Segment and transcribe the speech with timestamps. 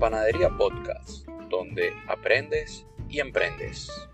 [0.00, 4.09] Panadería Podcast, donde aprendes y emprendes.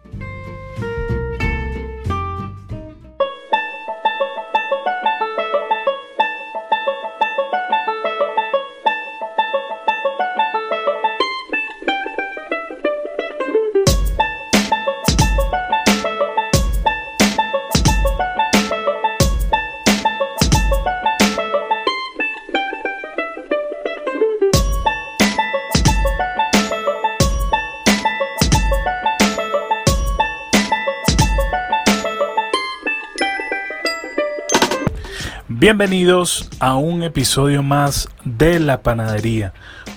[35.66, 39.52] Bienvenidos a un episodio más de La Panadería,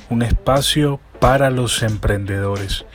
[0.09, 2.87] un espacio para los emprendedores.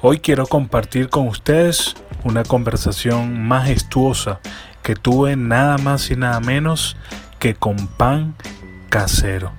[0.00, 4.40] Hoy quiero compartir con ustedes una conversación majestuosa
[4.82, 6.96] que tuve nada más y nada menos
[7.38, 8.34] que con pan
[8.88, 9.52] casero.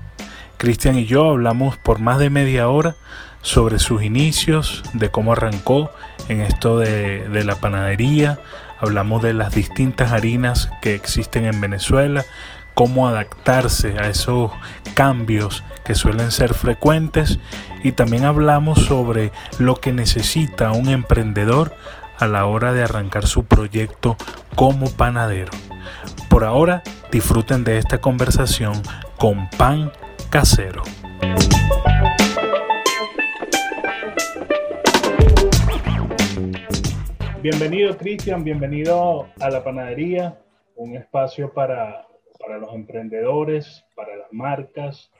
[0.57, 2.95] Cristian y yo hablamos por más de media hora
[3.43, 5.91] sobre sus inicios, de cómo arrancó
[6.29, 8.39] en esto de, de la panadería,
[8.79, 12.25] hablamos de las distintas harinas que existen en Venezuela,
[12.75, 14.51] cómo adaptarse a esos
[14.93, 17.39] cambios que suelen ser frecuentes
[17.83, 21.73] y también hablamos sobre lo que necesita un emprendedor
[22.19, 24.17] a la hora de arrancar su proyecto
[24.55, 25.51] como panadero.
[26.29, 28.81] Por ahora, disfruten de esta conversación
[29.17, 29.91] con pan
[30.29, 30.83] casero.
[37.41, 40.39] Bienvenido Cristian, bienvenido a la panadería,
[40.75, 42.07] un espacio para
[42.39, 45.11] para los emprendedores, para las marcas,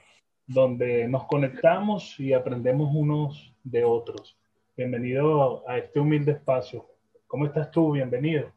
[0.46, 4.36] donde nos conectamos y aprendemos unos de otros.
[4.76, 6.86] Bienvenido a este humilde espacio.
[7.26, 7.92] ¿Cómo estás tú?
[7.92, 8.52] Bienvenido.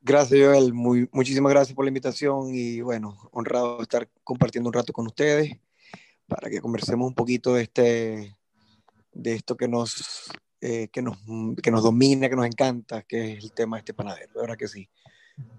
[0.00, 0.72] Gracias, Joel.
[0.72, 5.06] Muy, muchísimas gracias por la invitación y bueno, honrado de estar compartiendo un rato con
[5.06, 5.56] ustedes
[6.26, 8.36] para que conversemos un poquito de, este,
[9.12, 11.18] de esto que nos, eh, que, nos,
[11.62, 14.32] que nos domina, que nos encanta, que es el tema de este panadero.
[14.34, 14.88] De verdad que sí.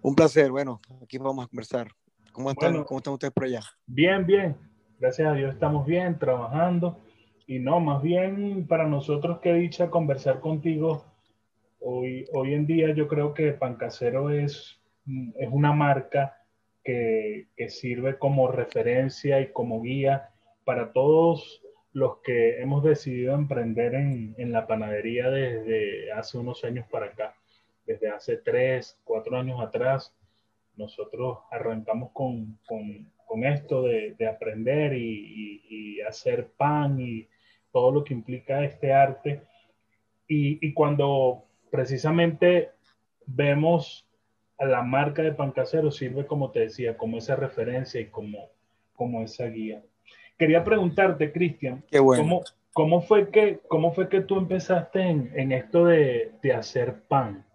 [0.01, 0.51] Un placer.
[0.51, 1.87] Bueno, aquí vamos a conversar.
[2.31, 3.61] ¿Cómo están, ¿cómo están ustedes por allá?
[3.85, 4.57] Bien, bien.
[4.99, 6.99] Gracias a Dios estamos bien, trabajando.
[7.45, 11.05] Y no, más bien para nosotros que dicha conversar contigo.
[11.79, 14.79] Hoy, hoy en día yo creo que Pancasero es,
[15.37, 16.37] es una marca
[16.83, 20.29] que, que sirve como referencia y como guía
[20.63, 21.61] para todos
[21.91, 27.35] los que hemos decidido emprender en, en la panadería desde hace unos años para acá
[27.85, 30.13] desde hace tres, cuatro años atrás,
[30.75, 37.27] nosotros arrancamos con, con, con esto de, de aprender y, y, hacer pan y
[37.71, 39.41] todo lo que implica este arte.
[40.27, 42.71] Y, y, cuando precisamente
[43.25, 44.07] vemos
[44.57, 48.49] a la marca de pan casero, sirve, como te decía, como esa referencia y como,
[48.95, 49.81] como esa guía.
[50.37, 52.43] Quería preguntarte, Cristian, ¿cómo,
[52.73, 57.45] ¿cómo, fue que, ¿cómo fue que tú empezaste en, en esto de, de hacer pan?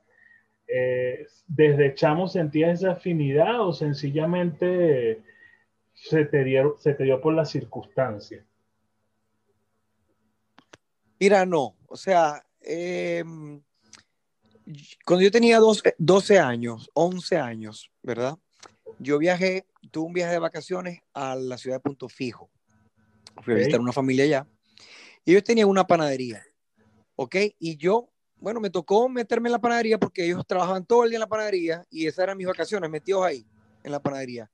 [0.71, 5.23] Eh, desde chamo sentías esa afinidad o sencillamente
[5.95, 8.45] se te, dio, se te dio por la circunstancia?
[11.19, 13.61] Mira, no, o sea, em,
[15.05, 18.39] cuando yo tenía 12, 12, años, 11 años, ¿verdad?
[18.99, 22.51] Yo viajé, tuve un viaje de vacaciones a la ciudad de Punto Fijo.
[23.43, 24.47] Fui a visitar una familia allá.
[25.25, 26.45] Y ellos tenían una panadería,
[27.17, 27.37] ¿ok?
[27.59, 31.17] Y yo bueno, me tocó meterme en la panadería porque ellos trabajaban todo el día
[31.17, 33.47] en la panadería y esas eran mis vacaciones, metidos ahí
[33.83, 34.51] en la panadería.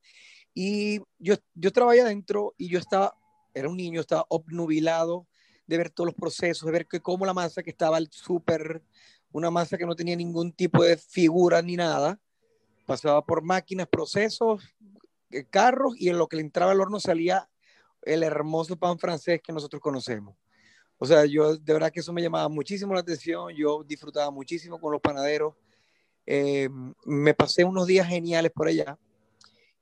[0.54, 3.14] Y yo, yo trabajé adentro y yo estaba,
[3.52, 5.26] era un niño, estaba obnubilado
[5.66, 8.82] de ver todos los procesos, de ver que cómo la masa que estaba súper,
[9.32, 12.18] una masa que no tenía ningún tipo de figura ni nada,
[12.86, 14.62] pasaba por máquinas, procesos,
[15.30, 17.48] eh, carros y en lo que le entraba al horno salía
[18.02, 20.36] el hermoso pan francés que nosotros conocemos.
[20.98, 24.80] O sea, yo de verdad que eso me llamaba muchísimo la atención, yo disfrutaba muchísimo
[24.80, 25.54] con los panaderos,
[26.26, 26.68] eh,
[27.04, 28.98] me pasé unos días geniales por allá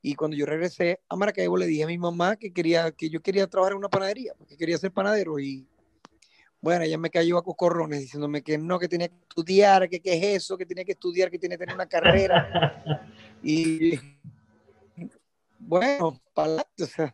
[0.01, 3.21] y cuando yo regresé a Maracaibo le dije a mi mamá que quería que yo
[3.21, 5.65] quería trabajar en una panadería, porque quería ser panadero y
[6.59, 10.13] bueno, ella me cayó a cocorrones diciéndome que no, que tenía que estudiar, que qué
[10.13, 13.03] es eso, que tenía que estudiar, que tenía que tener una carrera.
[13.43, 13.99] y
[15.65, 17.11] bueno, para o sea,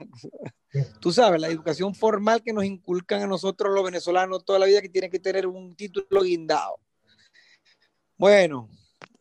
[0.99, 4.81] tú sabes, la educación formal que nos inculcan a nosotros los venezolanos toda la vida
[4.81, 6.79] que tiene que tener un título guindado.
[8.17, 8.69] Bueno,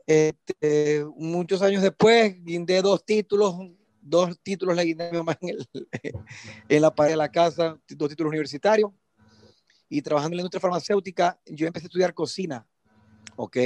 [0.06, 3.54] este, muchos años después guindé dos títulos,
[4.00, 5.68] dos títulos le guindé a mi mamá en, el,
[6.68, 8.90] en la pared de la casa, dos títulos universitarios.
[9.90, 12.66] Y trabajando en la industria farmacéutica, yo empecé a estudiar cocina,
[13.36, 13.56] ¿ok?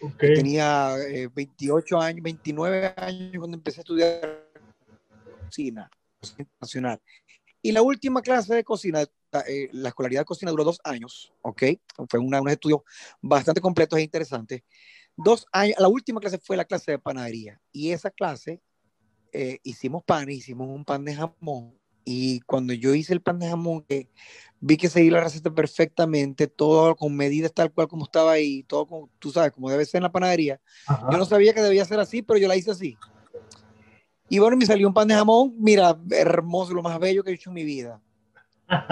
[0.00, 0.34] okay.
[0.34, 4.45] Tenía eh, 28 años, 29 años cuando empecé a estudiar
[5.46, 5.90] cocina
[6.60, 7.00] nacional.
[7.62, 9.02] Y la última clase de cocina,
[9.48, 11.62] eh, la escolaridad de cocina duró dos años, ¿ok?
[12.08, 12.80] Fue una, unos estudios
[13.20, 14.62] bastante completos e interesantes.
[15.16, 18.60] Dos años, la última clase fue la clase de panadería y esa clase
[19.32, 21.76] eh, hicimos pan, hicimos un pan de jamón
[22.08, 24.08] y cuando yo hice el pan de jamón, que
[24.60, 28.86] vi que seguí la receta perfectamente, todo con medidas tal cual como estaba ahí, todo
[28.86, 30.60] como, tú sabes, como debe ser en la panadería.
[31.10, 32.96] Yo no sabía que debía ser así, pero yo la hice así.
[34.28, 37.34] Y bueno, me salió un pan de jamón, mira, hermoso, lo más bello que he
[37.34, 38.00] hecho en mi vida.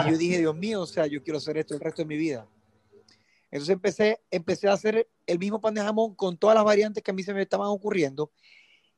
[0.06, 2.16] Y yo dije, Dios mío, o sea, yo quiero hacer esto el resto de mi
[2.16, 2.46] vida.
[3.50, 7.10] Entonces empecé, empecé a hacer el mismo pan de jamón con todas las variantes que
[7.10, 8.30] a mí se me estaban ocurriendo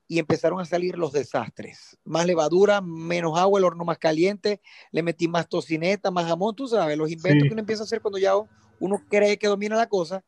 [0.09, 1.99] y empezaron a salir los desastres.
[2.05, 4.61] Más levadura, menos agua, el horno más caliente,
[4.93, 8.01] le metí más tocineta, más jamón, tú sabes, los inventos que uno empieza a hacer
[8.01, 8.33] cuando ya
[8.79, 10.25] uno cree que domina la cosa.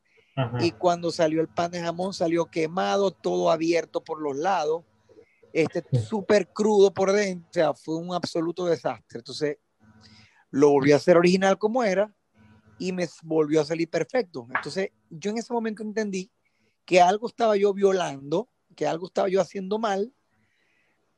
[0.60, 4.84] Y cuando salió el pan de jamón, salió quemado, todo abierto por los lados,
[5.52, 9.18] este súper crudo por dentro, o sea, fue un absoluto desastre.
[9.18, 9.58] Entonces,
[10.50, 12.14] lo volví a hacer original como era
[12.78, 14.46] y me volvió a salir perfecto.
[14.54, 16.30] Entonces, yo en ese momento entendí
[16.84, 18.48] que algo estaba yo violando
[18.78, 20.14] que algo estaba yo haciendo mal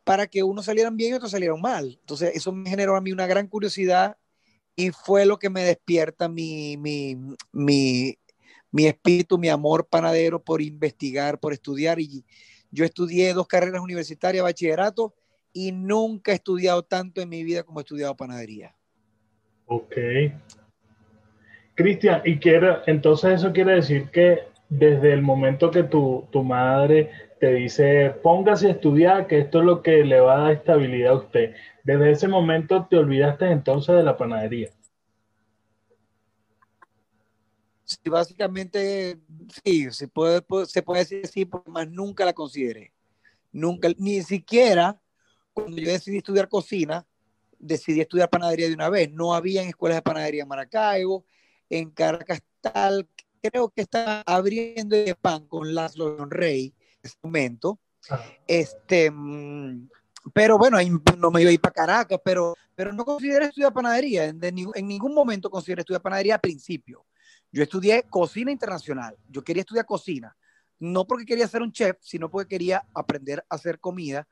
[0.03, 1.99] para que unos salieran bien y otros salieran mal.
[2.01, 4.17] Entonces, eso me generó a mí una gran curiosidad
[4.75, 7.19] y fue lo que me despierta mi, mi,
[7.53, 8.19] mi,
[8.71, 12.01] mi espíritu, mi amor panadero por investigar, por estudiar.
[12.01, 12.25] Y
[12.71, 15.15] yo estudié dos carreras universitarias, bachillerato,
[15.53, 18.75] y nunca he estudiado tanto en mi vida como he estudiado panadería.
[19.67, 19.97] Ok.
[21.75, 27.11] Cristian, y quiero, entonces eso quiere decir que desde el momento que tu, tu madre
[27.41, 31.13] te dice, póngase a estudiar, que esto es lo que le va a dar estabilidad
[31.13, 31.55] a usted.
[31.85, 34.69] Desde ese momento te olvidaste entonces de la panadería.
[38.03, 39.19] Sí, básicamente,
[39.63, 42.93] sí, se puede, se puede decir así, porque más nunca la consideré.
[43.53, 45.01] Nunca, ni siquiera
[45.53, 47.07] cuando yo decidí estudiar cocina,
[47.59, 49.11] decidí estudiar panadería de una vez.
[49.13, 51.25] No había en escuelas de panadería en Maracaibo,
[51.69, 53.09] en Caracas tal,
[53.43, 57.79] creo que está abriendo el pan con Laszlo Rey ese momento.
[58.47, 59.89] Este, mm,
[60.33, 60.79] pero bueno,
[61.19, 64.27] no me iba a ir para Caracas, pero, pero no consideré estudiar panadería.
[64.27, 67.05] En, en ningún momento consideré estudiar panadería al principio.
[67.53, 69.17] Yo estudié cocina internacional.
[69.29, 70.37] Yo quería estudiar cocina.
[70.79, 74.27] No porque quería ser un chef, sino porque quería aprender a hacer comida,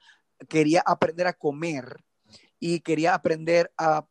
[0.48, 2.04] quería aprender a comer
[2.60, 4.06] y quería aprender a,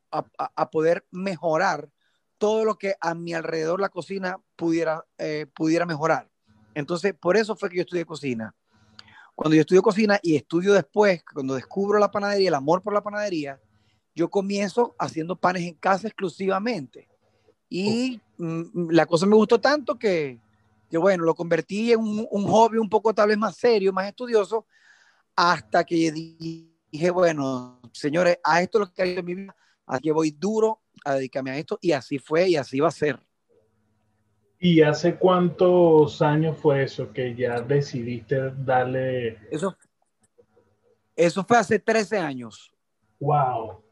[0.71, 1.89] poder mejorar
[2.37, 6.29] todo lo que a mi alrededor la cocina pudiera, eh, pudiera mejorar.
[6.75, 8.55] Entonces, por eso fue que yo estudié cocina.
[9.33, 13.03] Cuando yo estudio cocina y estudio después, cuando descubro la panadería, el amor por la
[13.03, 13.59] panadería,
[14.13, 17.07] yo comienzo haciendo panes en casa exclusivamente.
[17.69, 20.39] Y mm, la cosa me gustó tanto que,
[20.89, 24.07] que bueno, lo convertí en un, un, hobby un poco tal vez más serio, más
[24.07, 24.65] estudioso,
[25.35, 29.55] hasta que dije, bueno, señores, a esto es lo que he en mi vida,
[29.85, 33.19] aquí voy duro a dedicarme a esto, y así fue y así va a ser.
[34.59, 39.37] ¿Y hace cuántos años fue eso que ya decidiste darle?
[39.51, 39.77] Eso,
[41.15, 42.73] eso fue hace 13 años.
[43.19, 43.83] Wow,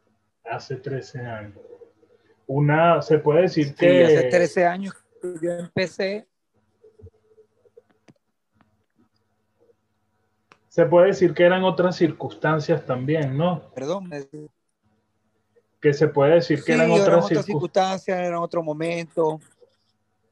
[0.43, 1.59] hace 13 años.
[2.47, 4.05] Una, se puede decir sí, que...
[4.05, 4.93] hace 13 años
[5.41, 6.27] yo empecé.
[10.67, 13.71] Se puede decir que eran otras circunstancias también, ¿no?
[13.73, 14.11] Perdón.
[15.79, 19.39] Que se puede decir que sí, eran otras, otras circunstancias, circunstancias, eran otro momento.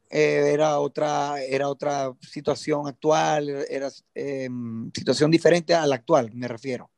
[0.10, 4.48] Eh, era, otra, era otra situación actual, era eh,
[4.94, 6.92] situación diferente a la actual, me refiero.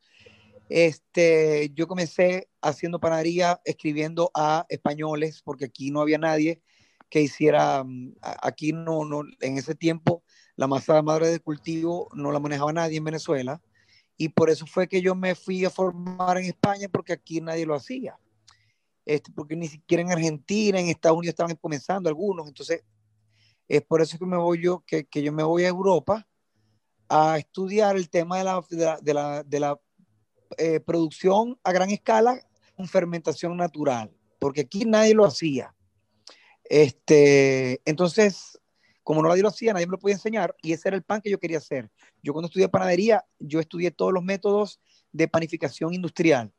[0.69, 6.61] Este, yo comencé haciendo panadería, escribiendo a españoles, porque aquí no había nadie
[7.09, 7.85] que hiciera,
[8.21, 10.23] aquí no, no, en ese tiempo
[10.55, 13.61] la masa madre de cultivo no la manejaba nadie en Venezuela,
[14.17, 17.65] y por eso fue que yo me fui a formar en España, porque aquí nadie
[17.65, 18.17] lo hacía.
[19.05, 22.83] Este, porque ni siquiera en Argentina, en Estados Unidos estaban comenzando algunos, entonces
[23.67, 26.27] es por eso que me voy yo, que, que yo me voy a Europa
[27.07, 29.79] a estudiar el tema de la, de la, de la, de la
[30.57, 32.39] eh, producción a gran escala
[32.75, 35.73] con fermentación natural, porque aquí nadie lo hacía.
[36.63, 38.59] Este, entonces,
[39.03, 41.21] como no nadie lo hacía, nadie me lo podía enseñar y ese era el pan
[41.21, 41.89] que yo quería hacer.
[42.23, 44.79] Yo cuando estudié panadería, yo estudié todos los métodos
[45.11, 46.51] de panificación industrial,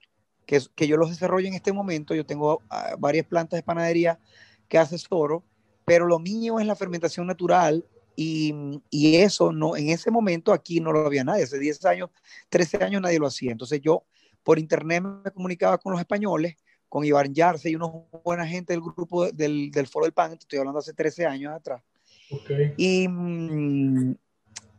[0.47, 2.15] que, que yo los desarrollo en este momento.
[2.15, 4.21] Yo tengo uh, varias plantas de panadería
[4.69, 5.45] que asesoro
[5.87, 10.81] pero lo mío es la fermentación natural y, y, eso no, en ese momento aquí
[10.81, 12.11] no lo había nadie, hace 10 años,
[12.49, 13.53] 13 años nadie lo hacía.
[13.53, 14.05] Entonces yo
[14.43, 16.57] por internet me comunicaba con los españoles,
[16.89, 17.93] con Iván Yarse y unos
[18.25, 21.83] buena gente del grupo del, del Foro del Pan, estoy hablando hace 13 años atrás.
[22.31, 22.73] Okay.
[22.77, 23.09] Y,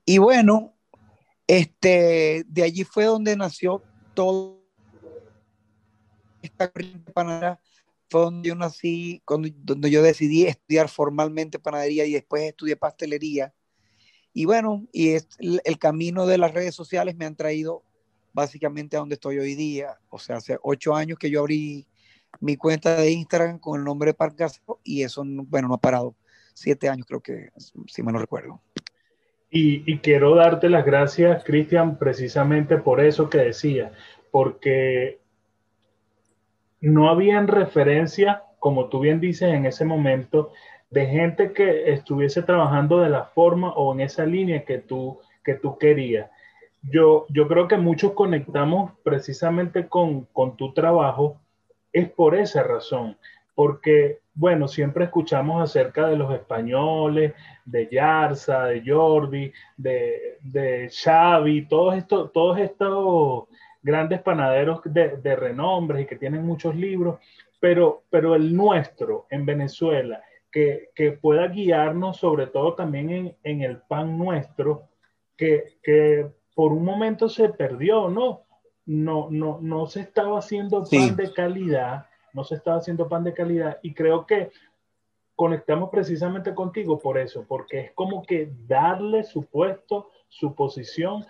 [0.06, 0.74] y bueno,
[1.46, 4.58] este, de allí fue donde nació todo
[6.41, 6.72] esta
[7.13, 7.60] panera
[8.10, 13.54] fue donde yo nací, donde yo decidí estudiar formalmente panadería y después estudié pastelería.
[14.34, 17.84] Y bueno, y es, el, camino de las redes sociales me han traído
[18.34, 19.98] básicamente a donde estoy hoy día.
[20.10, 21.88] O sea, hace ocho años que yo abrí
[22.40, 24.48] mi cuenta de Instagram con el nombre de
[24.84, 26.16] y eso, bueno, no ha parado.
[26.54, 27.50] Siete años creo que,
[27.88, 28.62] si me lo recuerdo.
[29.50, 33.94] Y, quiero darte las gracias, Cristian, precisamente por eso que decía,
[34.30, 35.20] porque
[36.81, 40.51] no habían referencia, como tú bien dices en ese momento,
[40.89, 45.55] de gente que estuviese trabajando de la forma o en esa línea que tú, que
[45.55, 46.29] tú querías.
[46.81, 51.41] Yo, yo creo que muchos conectamos precisamente con, con tu trabajo,
[51.91, 53.17] es por esa razón,
[53.55, 57.34] porque, bueno, siempre escuchamos acerca de los españoles,
[57.65, 63.46] de Yarza, de Jordi, de, de Xavi, todos estos, todos estos
[63.88, 67.20] grandes panaderos de, de renombre y que tienen muchos libros,
[67.58, 73.62] pero, pero el nuestro en Venezuela, que, que pueda guiarnos sobre todo también en, en
[73.62, 74.89] el pan nuestro,
[75.38, 78.41] que, que, por un momento se perdió, ¿no?
[78.88, 83.34] No, no, no se estaba haciendo pan de calidad, no se estaba haciendo pan de
[83.34, 84.50] calidad y creo que
[85.36, 91.25] conectamos precisamente contigo por eso, porque es como que darle su puesto, su posición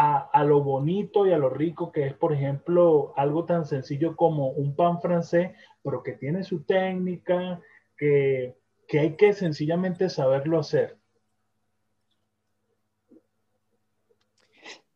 [0.00, 4.50] a, lo bonito y a lo rico que es, por ejemplo, algo tan sencillo como
[4.50, 5.50] un pan francés,
[5.82, 7.60] pero que tiene su técnica,
[7.96, 10.98] que, que hay que sencillamente saberlo hacer.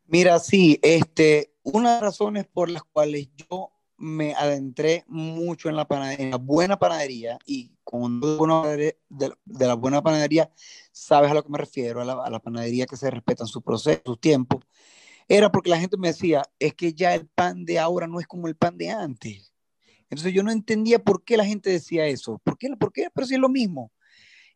[0.06, 5.76] Mira, sí, este, una de las razones por las cuales yo me adentré mucho en
[5.76, 10.50] la, la buena panadería y con de, de, la buena panadería,
[10.90, 14.16] sabes a lo que me refiero, a la, panadería que se respetan su proceso, su
[14.16, 14.60] tiempo,
[15.28, 18.26] era porque la gente me decía, es que ya el pan de ahora no es
[18.26, 19.54] como el pan de antes.
[20.10, 22.40] Entonces yo no entendía por qué la gente decía eso.
[22.42, 22.70] ¿Por qué?
[22.76, 23.06] ¿Por qué?
[23.14, 23.92] Pero si es lo mismo.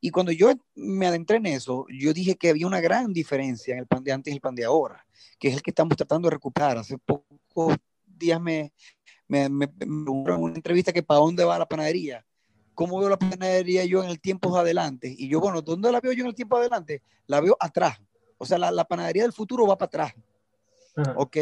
[0.00, 3.78] Y cuando yo me adentré en eso, yo dije que había una gran diferencia en
[3.78, 5.06] el pan de antes y el pan de ahora,
[5.38, 6.78] que es el que estamos tratando de recuperar.
[6.78, 8.72] Hace pocos días me,
[9.28, 12.24] me, me, una entrevista que para dónde va la panadería.
[12.74, 15.14] ¿Cómo veo la panadería yo en el tiempo adelante?
[15.16, 17.02] Y yo, bueno, ¿dónde la veo yo en el tiempo adelante?
[17.26, 17.98] La veo atrás.
[18.38, 20.14] O sea, la, la panadería del futuro va para atrás.
[21.16, 21.36] ¿Ok?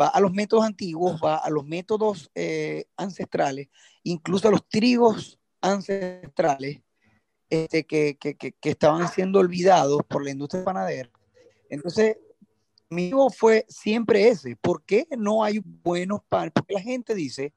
[0.00, 3.68] Va a los métodos antiguos, va a los métodos eh, ancestrales,
[4.02, 6.80] incluso a los trigos ancestrales
[7.50, 11.10] este, que, que, que, que, estaban siendo olvidados por la industria panadera.
[11.68, 12.16] Entonces,
[12.90, 14.56] mi fue siempre ese.
[14.56, 16.52] ¿Por qué no hay buenos panes?
[16.54, 17.52] Porque la gente dice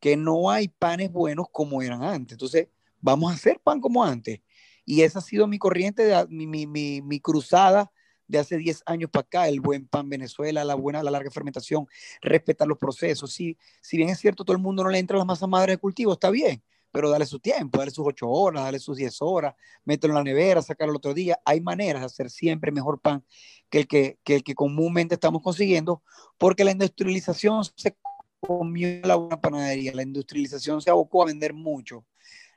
[0.00, 2.32] que no hay panes buenos como eran antes.
[2.34, 2.68] Entonces,
[3.00, 4.40] vamos a hacer pan como antes.
[4.84, 7.92] Y esa ha sido mi corriente, de, mi, mi, mi, mi cruzada
[8.26, 11.86] de hace 10 años para acá, el buen pan Venezuela, la buena, la larga fermentación,
[12.20, 13.32] respetar los procesos.
[13.32, 15.74] Si, si bien es cierto, todo el mundo no le entra a las masas madres
[15.74, 16.62] de cultivo, está bien,
[16.92, 20.24] pero dale su tiempo, dale sus 8 horas, dale sus 10 horas, mételo en la
[20.24, 21.40] nevera, sacarlo el otro día.
[21.44, 23.24] Hay maneras de hacer siempre mejor pan
[23.70, 26.02] que el que, que, el que comúnmente estamos consiguiendo,
[26.36, 27.96] porque la industrialización se
[28.38, 32.04] comió la buena panadería, la industrialización se abocó a vender mucho.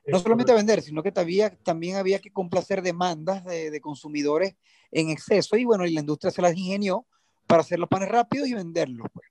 [0.08, 4.56] No solamente a vender, sino que también, también había que complacer demandas de, de, consumidores
[4.92, 7.08] en exceso y bueno, y la industria se las ingenió
[7.48, 9.08] para hacer los panes rápidos y venderlos.
[9.12, 9.28] Pues.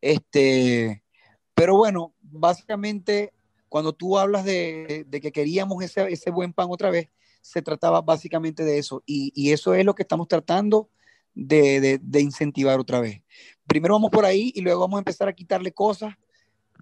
[0.00, 1.02] Este,
[1.54, 3.32] pero bueno, básicamente
[3.70, 7.08] cuando tú hablas de, que queríamos ese, buen pan otra vez,
[7.40, 10.90] se trataba básicamente de eso y, eso es lo que estamos tratando
[11.34, 13.22] de, incentivar otra vez.
[13.66, 16.14] Primero vamos por ahí y luego vamos a empezar a quitarle cosas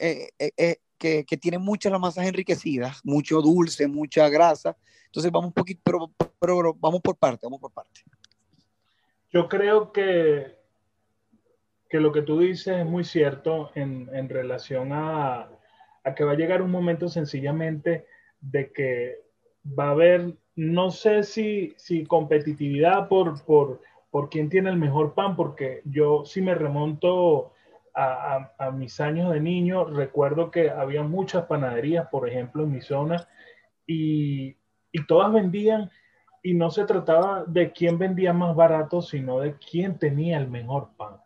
[0.01, 4.75] eh, eh, eh, que, tienen muchas las masas enriquecidas, mucho dulce, mucha grasa.
[5.05, 8.01] Entonces vamos un poquito, pero, pero, vamos por parte, vamos por parte.
[9.31, 10.57] Yo creo que,
[11.91, 15.51] que lo que tú dices es muy cierto en, en relación a,
[16.15, 18.07] que va a llegar un momento sencillamente
[18.41, 19.17] de que
[19.79, 25.15] va a haber, no sé si, si competitividad por, por, por quién tiene el mejor
[25.15, 27.53] pan, porque yo sí me remonto
[27.95, 32.81] a, a, mis años de niño, recuerdo que había muchas panaderías, por ejemplo, en mi
[32.81, 33.29] zona,
[33.87, 34.57] y,
[34.93, 35.91] y todas vendían,
[36.43, 40.91] y no se trataba de quién vendía más barato, sino de quién tenía el mejor
[40.97, 41.17] pan.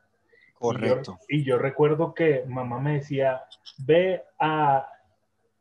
[0.62, 1.18] Correcto.
[1.28, 3.42] Y yo, y yo recuerdo que mamá me decía,
[3.78, 4.88] ve a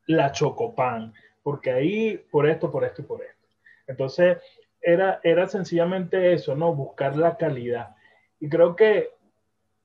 [0.06, 3.48] la Chocopan, porque ahí por esto, por esto y por esto.
[3.88, 4.38] Entonces,
[4.80, 6.76] era, era sencillamente eso, ¿no?
[6.76, 7.96] Buscar la calidad.
[8.40, 9.10] Y creo que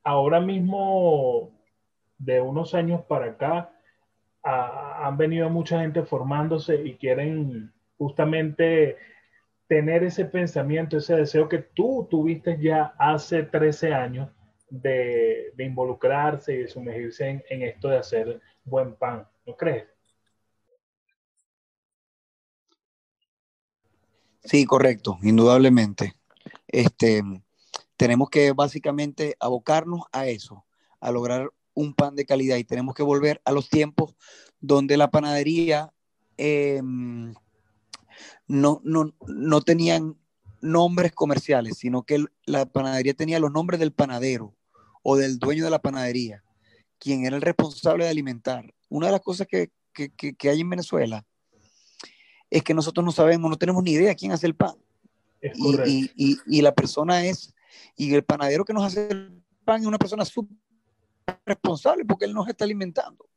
[0.05, 1.51] ahora mismo,
[2.19, 3.73] de unos años para acá,
[4.43, 8.97] a, han venido mucha gente formándose y quieren justamente
[9.67, 14.36] tener ese pensamiento, ese deseo que tú tuviste ya hace 13 años
[14.69, 19.27] de, involucrarse y de sumergirse en, en, esto de hacer buen pan.
[19.47, 19.85] ¿no crees?
[24.45, 26.15] Sí, correcto, indudablemente.
[26.69, 27.23] Este,
[27.97, 30.65] tenemos que básicamente abocarnos a eso,
[31.01, 34.17] a lograr un pan de calidad y tenemos que volver a los tiempos
[34.61, 35.93] donde la panadería
[36.37, 37.35] em,
[38.47, 40.17] no, no, no tenían
[40.61, 44.56] nombres comerciales, sino que la panadería tenía los nombres del panadero
[45.09, 46.43] o del dueño de la panadería,
[46.99, 48.75] quien era el responsable de alimentar.
[48.89, 51.25] Una de las cosas que, que, que hay en Venezuela
[52.51, 54.75] es que nosotros no sabemos, no tenemos ni idea quién hace el pan.
[55.55, 57.55] Y, y, y, la persona es,
[57.97, 60.57] y el panadero que nos hace el pan es una persona súper
[61.45, 63.29] responsable porque él nos está alimentando.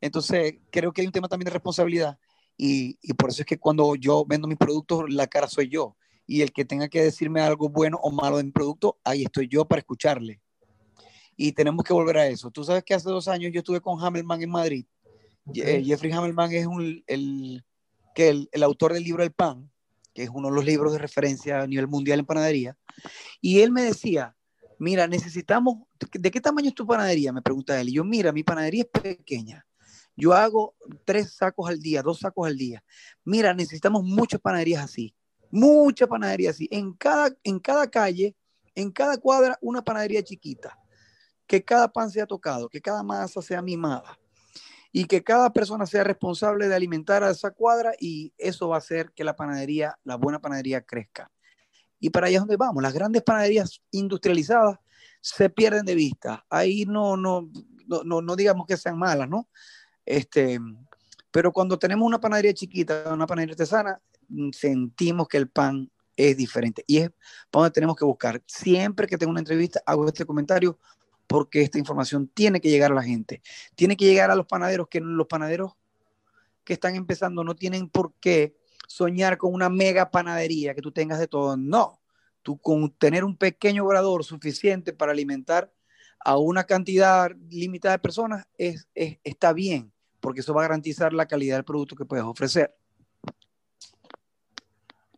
[0.00, 2.20] Entonces, creo que hay un tema también de responsabilidad
[2.56, 5.96] y, y, por eso es que cuando yo vendo mis productos, la cara soy yo.
[6.24, 9.48] Y el que tenga que decirme algo bueno o malo de mi producto, ahí estoy
[9.48, 10.40] yo para escucharle.
[11.36, 12.50] Y tenemos que volver a eso.
[12.50, 14.86] Tú sabes que hace dos años yo estuve con Hammelman en Madrid.
[15.54, 17.64] Eh, Jeffrey Hammelman es un, el,
[18.14, 19.70] que el, el, autor del libro El Pan,
[20.14, 22.78] que es uno de los libros de referencia a nivel mundial en panadería,
[23.40, 24.34] y él me decía,
[24.78, 25.78] mira, necesitamos,
[26.12, 27.32] ¿de qué tamaño es tu panadería?
[27.32, 27.88] Me pregunta él.
[27.88, 29.66] Y yo, mira, mi panadería es pequeña.
[30.16, 32.84] Yo hago tres sacos al día, dos sacos al día.
[33.24, 35.14] Mira, necesitamos muchas panaderías así,
[35.50, 36.68] muchas panaderías así.
[36.70, 38.36] En cada, en cada calle,
[38.74, 40.78] en cada cuadra, una panadería chiquita.
[41.46, 44.18] Que cada pan sea tocado, que cada masa sea mimada
[44.96, 48.78] y que cada persona sea responsable de alimentar a esa cuadra y eso va a
[48.78, 51.32] hacer que la panadería, la buena panadería crezca.
[51.98, 52.80] Y para allá es donde vamos.
[52.80, 54.78] Las grandes panaderías industrializadas
[55.20, 56.44] se pierden de vista.
[56.48, 57.50] Ahí no, no,
[57.88, 59.48] no, no, digamos que sean malas, ¿no?
[60.06, 60.60] Este,
[61.32, 66.36] pero cuando tenemos una panadería chiquita, una panadería artesana, mm, sentimos que el pan es
[66.36, 66.84] diferente.
[66.86, 67.10] Y es
[67.50, 68.40] para donde tenemos que buscar.
[68.46, 70.78] Siempre que tengo una entrevista, hago este comentario
[71.26, 73.42] porque esta información tiene que llegar a la gente,
[73.74, 75.72] tiene que llegar a los panaderos, que los panaderos
[76.64, 81.18] que están empezando no tienen por qué soñar con una mega panadería que tú tengas
[81.18, 81.56] de todo.
[81.56, 82.00] No,
[82.42, 85.72] tú con tener un pequeño obrador suficiente para alimentar
[86.20, 91.26] a una cantidad limitada de personas es, está bien, porque eso va a garantizar la
[91.26, 92.74] calidad del producto que puedes ofrecer.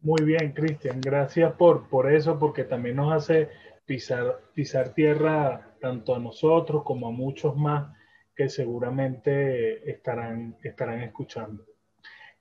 [0.00, 3.50] Muy bien, Cristian, gracias por, por eso, porque también nos hace
[3.86, 7.94] pisar, pisar tierra tanto a nosotros como a muchos más
[8.34, 11.64] que seguramente estarán, estarán escuchando.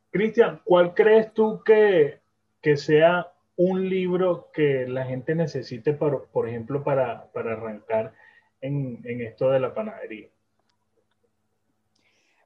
[0.10, 2.22] Cristian, ¿cuál crees tú que,
[2.60, 8.16] que, sea un libro que la gente necesite, por, por ejemplo, para, para arrancar
[8.62, 10.30] en, en, esto de la panadería?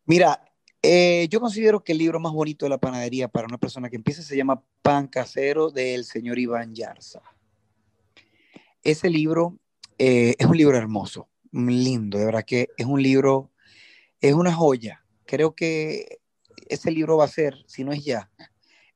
[0.06, 0.44] Mira,
[0.82, 3.96] eh, yo considero que el libro más bonito de la panadería para una persona que
[3.96, 7.22] empieza se llama Pan Casero del señor Iván Yarza.
[8.84, 9.58] Ese libro
[10.00, 13.52] eh, es un libro hermoso, lindo, de verdad que es un libro,
[14.22, 15.04] es una joya.
[15.26, 16.20] Creo que
[16.70, 18.32] ese libro va a ser, si no es ya,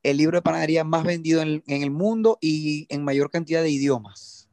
[0.02, 4.48] el libro de panadería más vendido en, el mundo y en mayor cantidad de idiomas.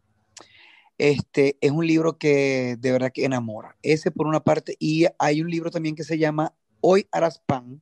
[0.97, 3.77] Este es un libro que de verdad que enamora.
[3.81, 4.75] Ese por una parte.
[4.77, 7.81] Y hay un libro también que se llama Hoy harás pan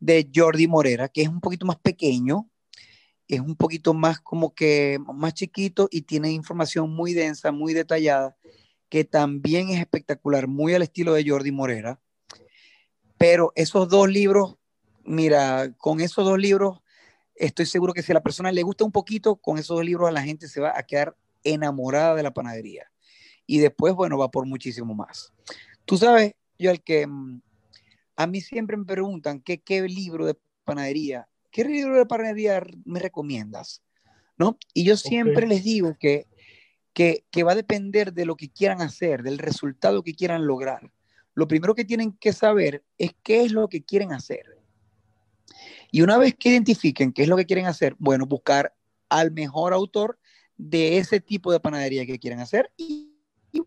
[0.00, 2.49] de Jordi Morera, que es un poquito más pequeño,
[3.34, 8.36] es un poquito más como que más chiquito y tiene información muy densa, muy detallada,
[8.88, 12.00] que también es espectacular, muy al estilo de Jordi Morera.
[13.16, 14.56] Pero esos dos libros,
[15.04, 16.80] mira, con esos dos libros,
[17.36, 20.08] estoy seguro que si a la persona le gusta un poquito, con esos dos libros
[20.08, 22.90] a la gente se va a quedar enamorada de la panadería.
[23.46, 25.32] Y después, bueno, va por muchísimo más.
[25.84, 27.42] Tú sabes, yo el que mm,
[28.16, 33.00] a mí siempre me preguntan qué, qué libro de panadería ¿qué libro de panadería me
[33.00, 33.82] recomiendas?
[34.36, 34.58] ¿No?
[34.72, 36.26] Y yo siempre les digo que,
[36.94, 40.90] que, que va a depender de lo que quieran hacer, del resultado que quieran lograr.
[41.34, 44.44] Lo primero que tienen que saber es qué es lo que quieren hacer.
[45.90, 48.74] Y una vez que identifiquen qué es lo que quieren hacer, bueno, buscar
[49.08, 50.18] al mejor autor
[50.56, 53.14] de ese tipo de panadería que quieren hacer y,
[53.52, 53.62] y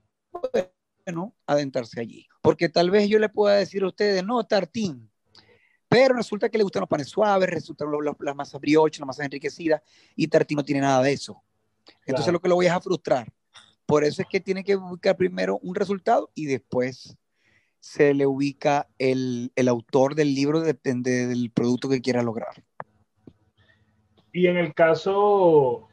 [1.05, 2.27] bueno, adentrarse allí.
[2.41, 5.11] Porque tal vez yo le pueda decir a ustedes, no, Tartín,
[5.93, 7.88] pero resulta que le gustan los panes suaves, resultan
[8.19, 9.79] las masas brioche, las masas enriquecidas,
[10.15, 11.43] y Tartí no tiene nada de eso.
[12.06, 13.32] Entonces lo que lo voy a frustrar.
[13.86, 17.15] Por eso es que tiene que buscar primero un resultado y después
[17.79, 22.63] se le ubica el, el autor del libro, depende del producto que quiera lograr.
[24.32, 25.89] Y en el caso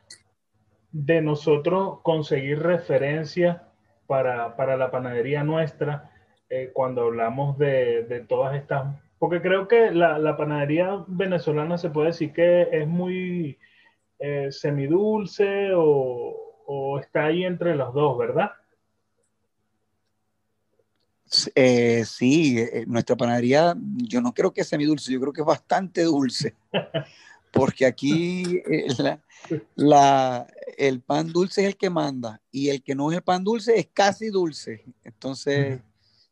[0.92, 3.60] de nosotros conseguir referencias
[4.06, 6.10] para, para la panadería nuestra,
[6.48, 12.06] eh, cuando hablamos de, de todas estas porque creo que la, panadería venezolana se puede
[12.08, 13.58] decir que es muy
[14.18, 18.52] eh, semidulce o, está ahí entre los dos, ¿verdad?
[21.54, 25.42] Eh, sí, eh, nuestra panadería, yo no creo que sea mi dulce, yo creo que
[25.42, 26.54] es bastante dulce.
[27.52, 28.86] Porque aquí eh,
[29.74, 30.46] la,
[30.78, 33.78] el pan dulce es el que manda y el que no es el pan dulce
[33.78, 34.84] es casi dulce.
[35.04, 35.80] Entonces,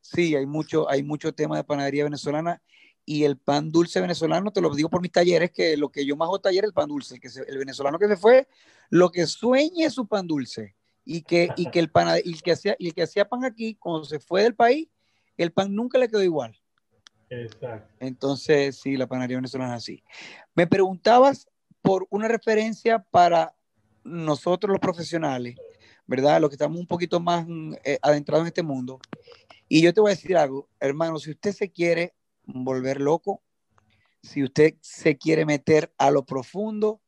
[0.01, 2.63] sí, hay mucho, hay mucho tema de panadería venezolana
[3.09, 6.15] y el pan dulce venezolano, te lo digo por mis talleres, que lo que yo
[6.15, 8.47] más hago taller es el pan dulce, el, que el venezolano que se fue,
[8.91, 12.53] lo que sueñe es su pan dulce y que, y que el pan, y que
[12.53, 14.91] hacía, y el que hacía pan aquí, cuando se fue del país,
[15.39, 16.55] el pan nunca le quedó igual.
[17.31, 17.89] Exacto.
[17.99, 20.05] Entonces, sí, la panadería venezolana es así.
[20.55, 21.49] Me preguntabas
[21.81, 23.55] por una referencia para
[24.05, 25.57] nosotros los profesionales,
[26.07, 26.43] ¿verdad?
[26.43, 27.47] Los que estamos un poquito más
[27.85, 29.01] eh, adentrados en este mundo.
[29.67, 32.18] Y yo te voy a decir algo, hermano, si usted se quiere
[32.49, 33.43] volver loco,
[34.23, 37.01] si usted se quiere meter a lo profundo,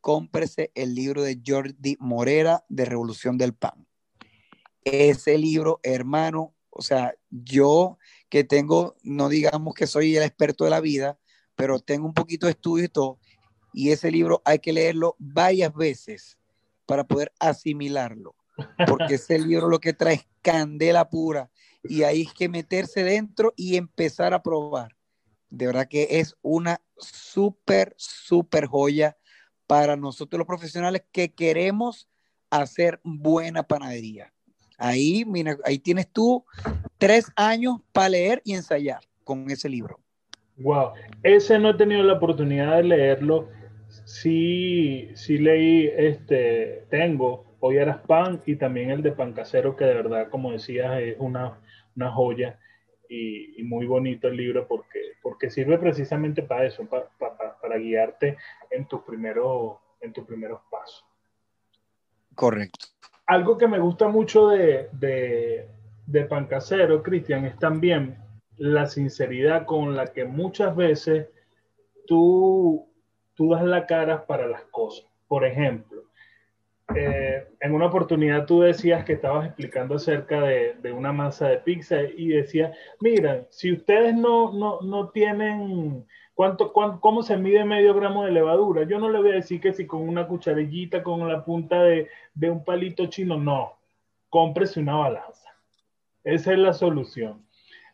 [0.00, 3.86] cómprese el libro de Jordi Morera de Revolución del Pan.
[4.84, 10.70] Ese libro, hermano, o sea, yo que tengo, no digamos que soy el experto de
[10.70, 11.18] la vida,
[11.54, 13.18] pero tengo un poquito de estudio y todo,
[13.72, 16.38] y ese libro hay que leerlo varias veces
[16.86, 18.36] para poder asimilarlo,
[18.86, 21.50] porque ese libro lo que trae es candela pura
[21.88, 24.96] y ahí es que meterse dentro y empezar a probar.
[25.50, 29.16] De verdad que es una súper, súper joya
[29.66, 32.08] para nosotros los profesionales que queremos
[32.50, 34.32] hacer buena panadería.
[34.78, 36.44] Ahí, mira, ahí tienes tú
[36.98, 40.00] tres años para leer y ensayar con ese libro.
[40.58, 43.48] Wow, ese no he tenido la oportunidad de leerlo.
[44.04, 49.84] Sí, sí leí, este, tengo Hoy eras pan y también el de pan casero, que
[49.84, 51.58] de verdad, como decías, es una,
[51.96, 52.58] una joya
[53.08, 57.08] y, muy bonito el libro porque, porque sirve precisamente para eso, para,
[57.60, 58.36] para, guiarte
[58.70, 61.04] en tus, primeros, en tus primeros pasos.
[62.34, 62.86] Correcto.
[63.26, 65.68] Algo que me gusta mucho de, de,
[66.06, 68.18] de pan casero, Cristian, es también
[68.56, 71.28] la sinceridad con la que muchas veces
[72.06, 72.88] tú,
[73.34, 75.06] tú das la cara para las cosas.
[75.28, 75.95] Por ejemplo,
[76.94, 82.00] eh, en una oportunidad tú decías que estabas explicando acerca de, una masa de pizza
[82.02, 88.32] y decías, mira, si ustedes no, no, tienen, ¿cuánto, ¿cómo se mide medio gramo de
[88.32, 88.84] levadura?
[88.84, 92.08] Yo no le voy a decir que si con una cucharillita, con la punta de,
[92.34, 93.78] de un palito chino, no,
[94.30, 95.50] cómprese una balanza.
[96.22, 97.44] Esa es la solución.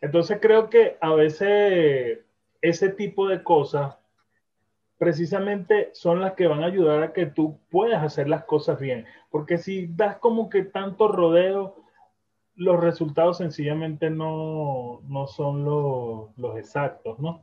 [0.02, 2.18] Entonces creo que a veces
[2.60, 3.96] ese tipo de cosas
[5.02, 9.04] precisamente son las que van a ayudar a que tú puedas hacer las cosas bien.
[9.32, 11.74] Porque si das como que tanto rodeo,
[12.54, 17.42] los resultados sencillamente no, no son los, exactos, ¿no?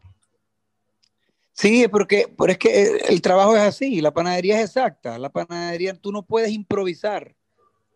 [1.51, 5.19] Sí, porque, pero es que el trabajo es así, la panadería es exacta.
[5.19, 7.35] La panadería, tú no puedes improvisar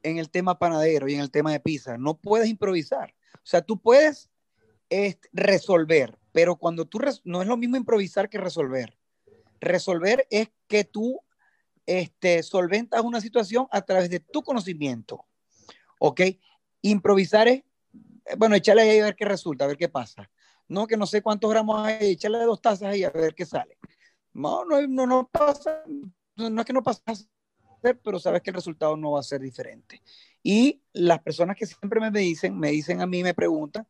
[0.02, 1.98] en el tema panadero y en el tema de pizza.
[1.98, 3.16] No puedes improvisar.
[3.36, 4.30] O sea, tú puedes
[5.32, 8.98] resolver, pero cuando tú, no es lo mismo improvisar que resolver.
[9.64, 11.20] Resolver es que tú
[11.86, 15.26] este, solventas una situación a través de tu conocimiento.
[16.00, 16.22] ¿Ok?
[16.82, 17.64] Improvisar es,
[18.38, 20.30] bueno, echarle ahí a ver qué resulta, a ver qué pasa.
[20.68, 23.78] No, que no sé cuántos gramos hay, echarle dos tazas ahí a ver qué sale.
[24.34, 25.84] No, no, no, no pasa,
[26.36, 27.02] no, es que no pasa,
[28.04, 30.02] pero sabes que el resultado no va a ser diferente.
[30.42, 33.88] Y las personas que siempre me dicen, me dicen a mí, me preguntan,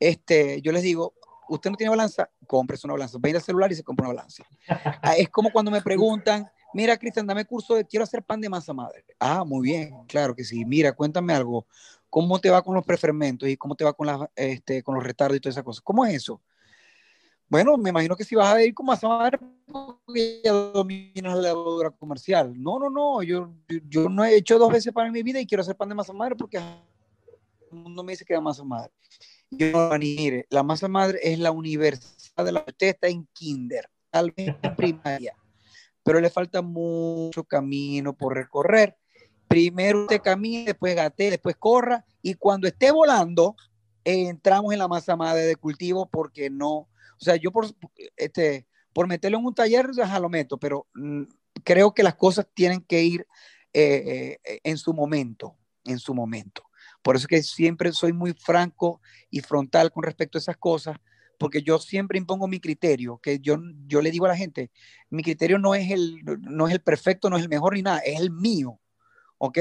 [0.00, 1.14] este, yo les digo,
[1.48, 3.18] usted no tiene balanza, cómprese una balanza.
[3.20, 4.44] Ve al celular y se compra una balanza.
[4.68, 8.48] Ah, es como cuando me preguntan, mira, Cristian, dame curso de, quiero hacer pan de
[8.48, 9.04] masa madre.
[9.18, 10.64] Ah, muy bien, claro que sí.
[10.64, 11.66] Mira, cuéntame algo.
[12.10, 15.40] ¿Cómo te va con los prefermentos y cómo te va con, este, los retardos y
[15.40, 15.80] todas esas cosas?
[15.80, 16.40] ¿Cómo es eso?
[17.48, 21.42] Bueno, me imagino que si vas a ir con masa madre, porque ya dominas la
[21.42, 22.52] levadura comercial.
[22.60, 23.52] No, no, no, yo,
[23.88, 25.94] yo, no he hecho dos veces pan en mi vida y quiero hacer pan de
[25.94, 28.92] masa madre porque el mundo me dice que da masa madre.
[29.58, 34.32] Yo, mire, la masa madre es la universidad de la usted está en kinder, tal
[34.32, 35.36] vez en primaria,
[36.02, 38.96] pero le falta mucho camino por recorrer.
[39.48, 43.56] Primero usted camina, después gate, después corra, y cuando esté volando,
[44.04, 46.88] entramos en la masa madre de cultivo porque no, o
[47.18, 47.66] sea, yo por,
[48.16, 51.22] este, por meterlo en un taller, ya lo meto, pero mm,
[51.64, 53.26] creo que las cosas tienen que ir
[53.72, 56.64] eh, eh, en su momento, en su momento.
[57.04, 60.96] Por eso que siempre soy muy franco y frontal con respecto a esas cosas,
[61.38, 64.70] porque yo siempre impongo mi criterio, que yo, yo le digo a la gente,
[65.10, 67.98] mi criterio no es, el, no es el perfecto, no es el mejor ni nada,
[67.98, 68.80] es el mío,
[69.36, 69.58] ¿ok?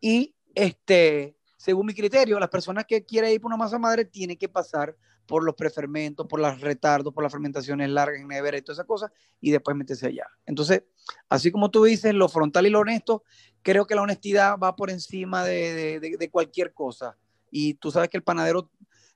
[0.00, 4.36] Y este, según mi criterio, las personas que quieren ir por una masa madre tienen
[4.36, 8.62] que pasar por los prefermentos, por los retardos, por las fermentaciones largas en nevera y
[8.62, 10.26] todas esas cosas, y después meterse allá.
[10.44, 10.82] Entonces,
[11.28, 13.22] así como tú dices, lo frontal y lo honesto,
[13.62, 17.16] creo que la honestidad va por encima de, de, de, cualquier cosa.
[17.50, 18.70] Y tú sabes que el panadero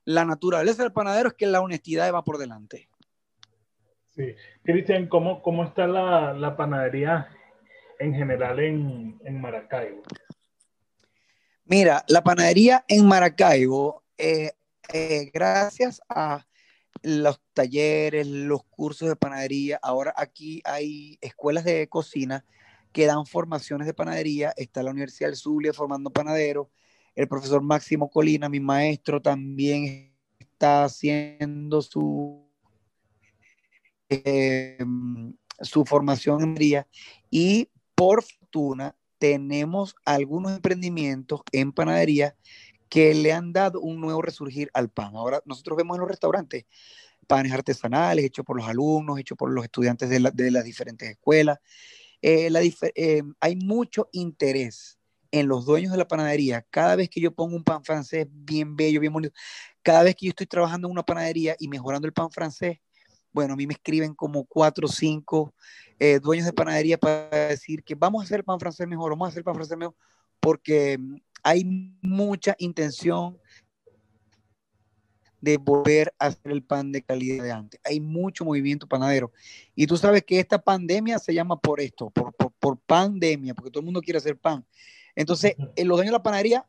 [0.05, 2.89] la naturaleza del panadero es que la honestidad va por delante.
[4.11, 4.35] Sí.
[4.63, 7.29] Cristian, ¿cómo, ¿cómo está la, la, panadería
[7.99, 10.03] en general en, en, Maracaibo?
[11.65, 14.53] Mira, la panadería en Maracaibo, eh,
[14.93, 16.47] eh, gracias a
[17.03, 22.45] los talleres, los cursos de panadería, ahora aquí hay escuelas de cocina
[22.95, 26.69] que dan formaciones de panadería, está la Universidad del Zulia formando panaderos,
[27.17, 32.49] el profesor Máximo Colina, mi maestro, también está haciendo su
[34.09, 34.79] eh,
[35.61, 36.87] su formación en María
[37.31, 42.37] y por fortuna tenemos algunos emprendimientos en panadería
[42.89, 45.17] que le han dado un nuevo resurgir al pan.
[45.17, 46.67] Ahora nosotros vemos en los restaurantes
[47.27, 51.59] panes artesanales hechos por los alumnos, hechos por los estudiantes de las diferentes escuelas.
[52.27, 52.51] Eh,
[52.95, 54.99] eh, hay mucho interés
[55.31, 56.65] en los dueños de la panadería.
[56.71, 59.35] Cada vez que yo pongo un pan francés bien bello, bien bonito,
[59.83, 62.79] cada vez que yo estoy trabajando en una panadería y mejorando el pan francés,
[63.31, 65.55] bueno, a mí me escriben como cuatro o cinco
[65.99, 69.27] eh, dueños de panadería para decir que vamos a hacer el pan francés mejor, vamos
[69.27, 69.95] a hacer pan francés mejor,
[70.41, 70.99] porque
[71.43, 71.63] hay
[72.01, 73.39] mucha intención
[75.45, 77.81] de volver a hacer el pan de calidad de antes.
[77.85, 79.31] Hay mucho movimiento panadero.
[79.75, 83.81] Y tú sabes que esta pandemia se llama por esto, por, por, pandemia, porque todo
[83.81, 84.65] el mundo quiere hacer pan.
[85.15, 86.67] Entonces, eh, los dueños de la panadería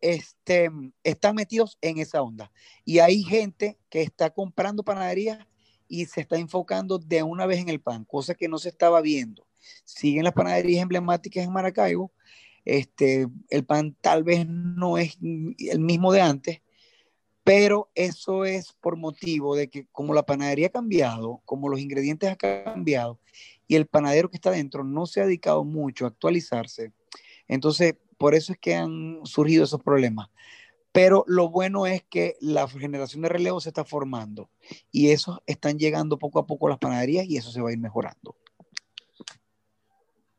[0.00, 0.68] este,
[1.04, 2.50] están metidos en esa onda.
[2.84, 5.38] Y hay gente que está comprando panaderías
[5.86, 9.00] y se está enfocando de una vez en el pan, cosa que no se estaba
[9.00, 9.46] viendo.
[9.84, 12.12] Siguen las panaderías emblemáticas en Maracaibo.
[12.64, 16.60] Este, el pan tal vez no es el mismo de antes,
[17.48, 22.28] pero eso es por motivo de que como la panadería ha cambiado, como los ingredientes
[22.28, 23.18] han cambiado
[23.66, 26.92] y el panadero que está dentro no se ha dedicado mucho a actualizarse,
[27.48, 30.28] entonces por eso es que han surgido esos problemas.
[30.92, 34.50] Pero lo bueno es que la generación de relevo se está formando
[34.92, 37.72] y eso están llegando poco a poco a las panaderías y eso se va a
[37.72, 38.36] ir mejorando.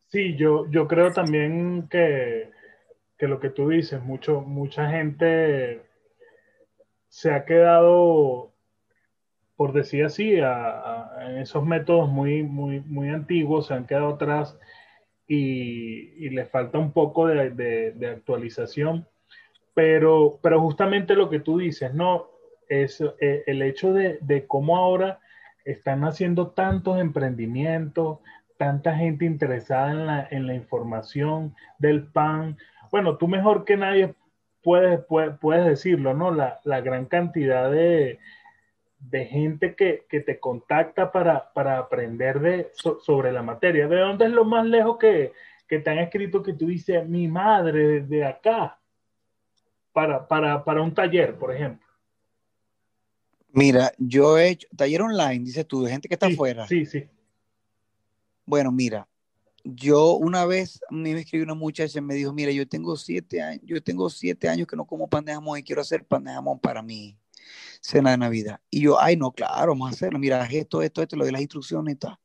[0.09, 2.51] Sí, yo, yo creo también que,
[3.17, 5.88] que lo que tú dices, mucho, mucha gente
[7.09, 8.53] se ha quedado,
[9.55, 14.57] por decir así, en esos métodos muy, muy, muy antiguos, se han quedado atrás
[15.27, 19.05] y, y les falta un poco de, de actualización
[19.79, 22.27] pero, pero justamente lo que tú dices, ¿no?
[22.67, 25.21] Es eh, el hecho de, de, cómo ahora
[25.63, 28.19] están haciendo tantos emprendimientos,
[28.57, 32.57] tanta gente interesada en la, en la información del pan.
[32.91, 34.15] Bueno, tú mejor que nadie
[34.63, 35.01] puedes,
[35.39, 36.31] puedes, decirlo, ¿no?
[36.31, 38.19] La, la gran cantidad de,
[38.99, 43.87] de gente que, que, te contacta para, para aprender de, sobre la materia.
[43.87, 45.33] ¿De dónde es lo más lejos que,
[45.67, 48.79] que te han escrito que tú dices, mi madre, de acá?
[49.99, 51.85] para, para, para un taller, por ejemplo?
[53.51, 56.65] Mira, yo he hecho taller online, dices tú, de gente que está afuera.
[56.67, 57.05] Sí, sí.
[58.45, 59.07] Bueno, mira,
[59.63, 62.95] yo una vez a mí me escribió una muchacha y me dijo, mira, yo tengo
[62.95, 66.05] siete años, yo tengo siete años que no como pan de jamón y quiero hacer
[66.05, 67.17] pan de jamón para mi
[67.81, 68.59] cena de Navidad.
[68.69, 70.19] Y yo, ay, no, claro, vamos a hacerlo.
[70.19, 72.17] Mira, esto, esto, esto, lo de las instrucciones y tal.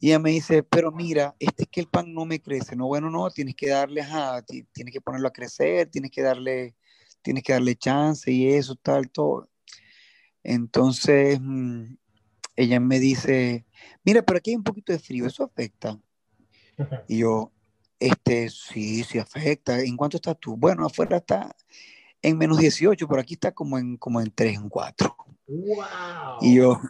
[0.00, 2.76] Y ella me dice, pero mira, este es que el pan no me crece.
[2.76, 6.76] No, bueno, no, tienes que darle, ajá, tienes que ponerlo a crecer, tienes que darle,
[7.22, 9.48] tienes que darle chance y eso, tal, todo.
[10.44, 11.96] Entonces, mm,
[12.56, 13.66] ella me dice,
[14.04, 16.00] mira, pero aquí hay un poquito de frío, ¿eso afecta?
[17.08, 17.50] Y yo,
[17.98, 19.80] este, sí, sí afecta.
[19.80, 20.56] ¿En cuánto estás tú?
[20.56, 21.54] Bueno, afuera está
[22.22, 25.16] en menos 18, pero aquí está como en, como en 3, en 4.
[25.46, 25.86] Wow.
[26.40, 26.80] Y yo,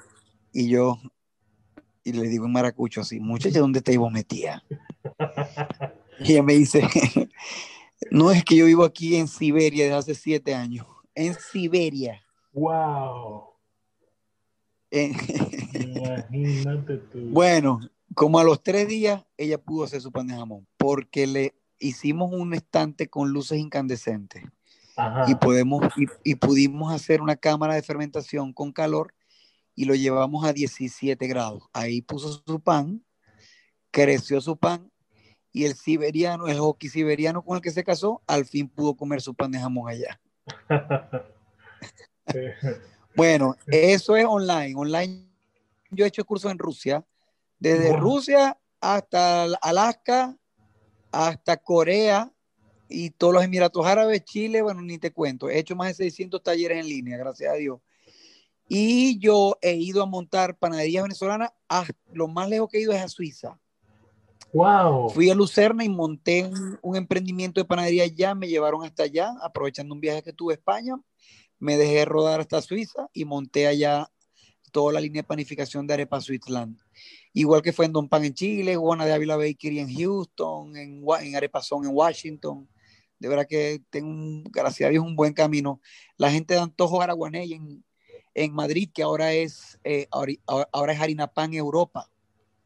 [0.53, 0.98] y yo,
[2.05, 4.64] y le digo en maracucho así, muchacha, ¿dónde te iba metida?
[6.20, 6.83] Y ella me dice,
[8.11, 12.22] no es que yo vivo aquí en Siberia desde hace siete años, en Siberia.
[12.53, 13.48] ¡Wow!
[14.90, 17.18] Imagínate tú.
[17.31, 17.81] Bueno,
[18.18, 22.33] como a los tres días, ella pudo hacer su pan de jamón, porque le hicimos
[22.33, 24.42] un estante con luces incandescentes.
[25.28, 25.87] Y, podemos,
[26.24, 29.14] y pudimos hacer una cámara de fermentación con calor
[29.76, 31.68] y lo llevamos a 17 grados.
[31.72, 33.04] Ahí puso su pan,
[33.92, 34.90] creció su pan
[35.52, 39.20] y el siberiano, el hockey siberiano con el que se casó, al fin pudo comer
[39.20, 40.20] su pan de jamón allá.
[43.14, 44.74] bueno, eso es online.
[44.74, 45.24] Online
[45.92, 47.04] yo he hecho cursos en Rusia,
[47.59, 50.37] desde Rusia hasta Alaska,
[51.11, 52.33] hasta Corea
[52.88, 55.49] y todos los Emiratos Árabes, Chile, bueno, ni te cuento.
[55.49, 57.81] He hecho más de 600 talleres en línea, gracias a Dios.
[58.68, 62.92] Y yo he ido a montar panaderías venezolanas, a, lo más lejos que he ido
[62.92, 63.59] es a Suiza.
[64.53, 65.11] Wow.
[65.11, 69.35] Fui a Lucerna y monté un, un emprendimiento de panadería allá, me llevaron hasta allá,
[69.42, 70.99] aprovechando un viaje que tuve a España,
[71.59, 74.11] me dejé rodar hasta Suiza y monté allá
[74.71, 76.79] toda la línea de panificación de Arepa Switzerland.
[77.38, 81.05] Igual que fue en Don Pan en Chile, Juana de Ávila Bakery en Houston, en,
[81.20, 82.68] en Arepazón en Washington.
[83.20, 85.81] De verdad que tengo, un, gracias a Dios, un buen camino.
[86.16, 87.85] La gente de Antojo Araguaney en,
[88.35, 90.33] en Madrid, que ahora es, eh, ahora,
[90.72, 92.11] ahora, es Harina Pan Europa.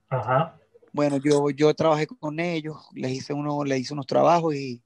[0.09, 0.59] Ajá.
[0.91, 4.83] Bueno, yo, yo trabajé con ellos, les hice, uno, les hice unos trabajos y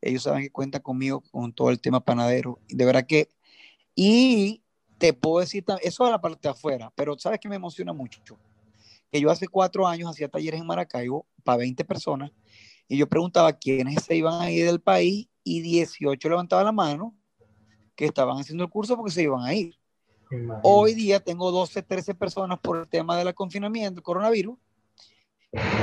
[0.00, 2.60] ellos saben que cuentan conmigo con todo el tema panadero.
[2.66, 3.28] De verdad que,
[3.94, 4.62] y
[4.96, 8.22] te puedo decir, eso de la parte de afuera, pero sabes que me emociona mucho.
[9.10, 12.30] Que yo hace cuatro años hacía talleres en Maracaibo para 20 personas
[12.88, 17.14] y yo preguntaba quiénes se iban a ir del país y 18 levantaban la mano
[17.94, 19.78] que estaban haciendo el curso porque se iban a ir.
[20.30, 20.60] Imagínate.
[20.62, 24.58] Hoy día tengo 12, 13 personas por el tema del confinamiento, el coronavirus,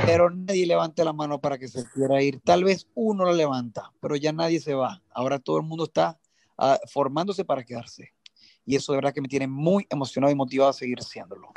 [0.04, 2.40] pero nadie levanta la mano para que se quiera ir.
[2.44, 5.02] Tal vez uno la levanta, pero ya nadie se va.
[5.10, 6.18] Ahora todo el mundo está
[6.58, 8.12] uh, formándose para quedarse
[8.66, 11.52] y eso de verdad que me tiene muy emocionado y motivado a seguir haciéndolo.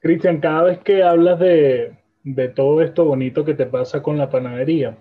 [0.00, 4.30] Cristian, cada vez que hablas de, de, todo esto bonito que te pasa con la
[4.30, 4.96] panadería,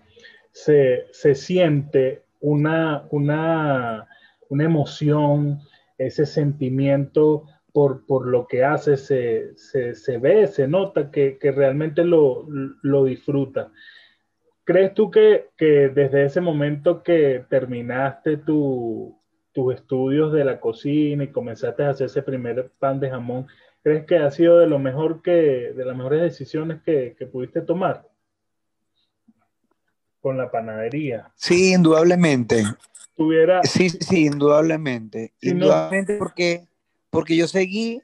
[0.52, 4.08] se, se siente una, una,
[4.50, 5.60] una, emoción,
[5.98, 11.52] ese sentimiento por, por lo que haces, se, se, se, ve, se nota que, que
[11.52, 12.46] realmente lo,
[12.82, 13.72] lo disfruta.
[14.66, 19.18] ¿Crees tú que, que desde ese momento que terminaste tu,
[19.54, 23.48] tus estudios de la cocina y comenzaste a hacer ese primer pan de jamón,
[23.84, 27.62] ¿crees que ha sido de lo mejor que, de las mejores decisiones que, que pudiste
[27.62, 28.08] tomar?
[30.20, 31.32] Con la panadería.
[31.36, 32.64] Sí, indudablemente.
[33.16, 33.64] Tuviera...
[33.64, 35.34] Sí, sí, indudablemente.
[35.42, 36.20] Si indudablemente no...
[36.20, 36.68] porque,
[37.10, 38.02] porque yo seguí,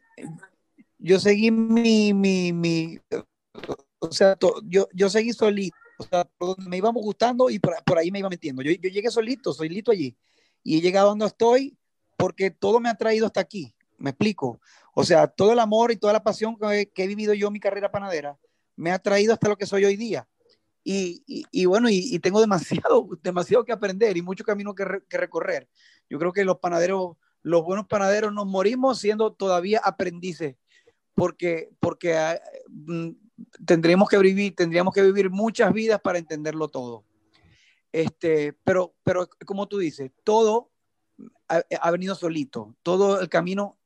[0.98, 3.00] yo seguí mi, mi, mi
[4.00, 5.76] o sea, to, yo, yo seguí solito.
[5.98, 6.28] O sea,
[6.68, 8.62] me íbamos gustando y por, por ahí me iba metiendo.
[8.62, 10.16] Yo, yo llegué solito, solito allí
[10.66, 11.78] y he llegado donde estoy
[12.18, 13.74] porque todo me ha traído hasta aquí.
[13.98, 14.60] Me explico.
[14.98, 17.60] O sea, todo el amor y toda la pasión que, he vivido yo en mi
[17.60, 18.40] carrera panadera
[18.76, 20.28] me ha traído hasta lo que soy hoy día.
[20.84, 24.86] Y, y, y bueno, y, y, tengo demasiado, demasiado que aprender y mucho camino que,
[24.86, 25.68] re, que, recorrer.
[26.10, 30.56] Yo creo que los panaderos, los buenos panaderos nos morimos siendo todavía aprendices,
[31.14, 33.14] porque, porque uh,
[33.66, 37.04] tendríamos que vivir, tendríamos que vivir muchas vidas para entenderlo todo.
[37.92, 40.72] Este, pero, pero como tú dices, todo
[41.48, 43.85] ha, venido solito, todo el camino, mm,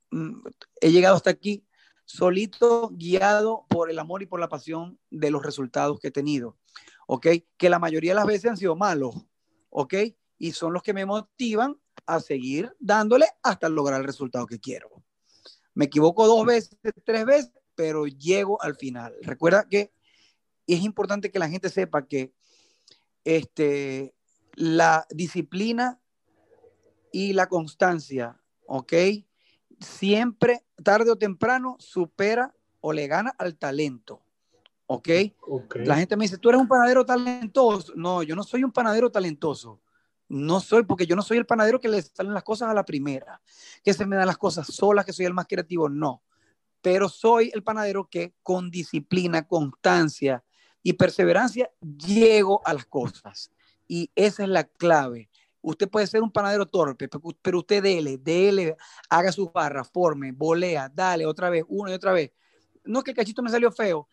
[0.80, 1.66] he llegado hasta aquí
[2.04, 6.58] solito, guiado por el amor y por la pasión de los resultados que he tenido,
[7.06, 7.26] ¿ok?
[7.56, 9.14] Que la mayoría de las veces han sido malos,
[9.68, 9.94] ¿ok?
[10.38, 14.90] Y son los que me motivan a seguir dándole hasta lograr el resultado que quiero.
[15.74, 19.14] Me equivoco dos veces, tres veces, pero llego al final.
[19.22, 19.92] Recuerda que
[20.66, 22.32] es importante que la gente sepa que
[23.24, 24.14] este,
[24.54, 26.00] la disciplina
[27.12, 28.92] y la constancia, ¿ok?
[29.80, 34.22] Siempre, tarde o temprano, supera o le gana al talento,
[34.86, 35.08] ¿ok?
[35.40, 35.86] okay.
[35.86, 37.92] La gente me dice, tú eres un panadero talentoso.
[37.96, 39.80] No, yo no soy un panadero talentoso.
[40.28, 42.84] No soy, porque yo no soy el panadero que le salen las cosas a la
[42.84, 43.40] primera,
[43.82, 45.88] que se me dan las cosas solas, que soy el más creativo.
[45.88, 46.22] No,
[46.82, 50.44] pero soy el panadero que con disciplina, constancia
[50.82, 53.50] y perseverancia llego a las cosas.
[53.86, 55.29] Y esa es la clave.
[55.62, 57.08] Usted puede ser un panadero torpe,
[57.42, 58.76] pero usted dele, dele,
[59.08, 62.32] haga sus barras, forme, volea, dale otra vez, una y otra vez.
[62.84, 64.08] No es que el cachito me salió feo.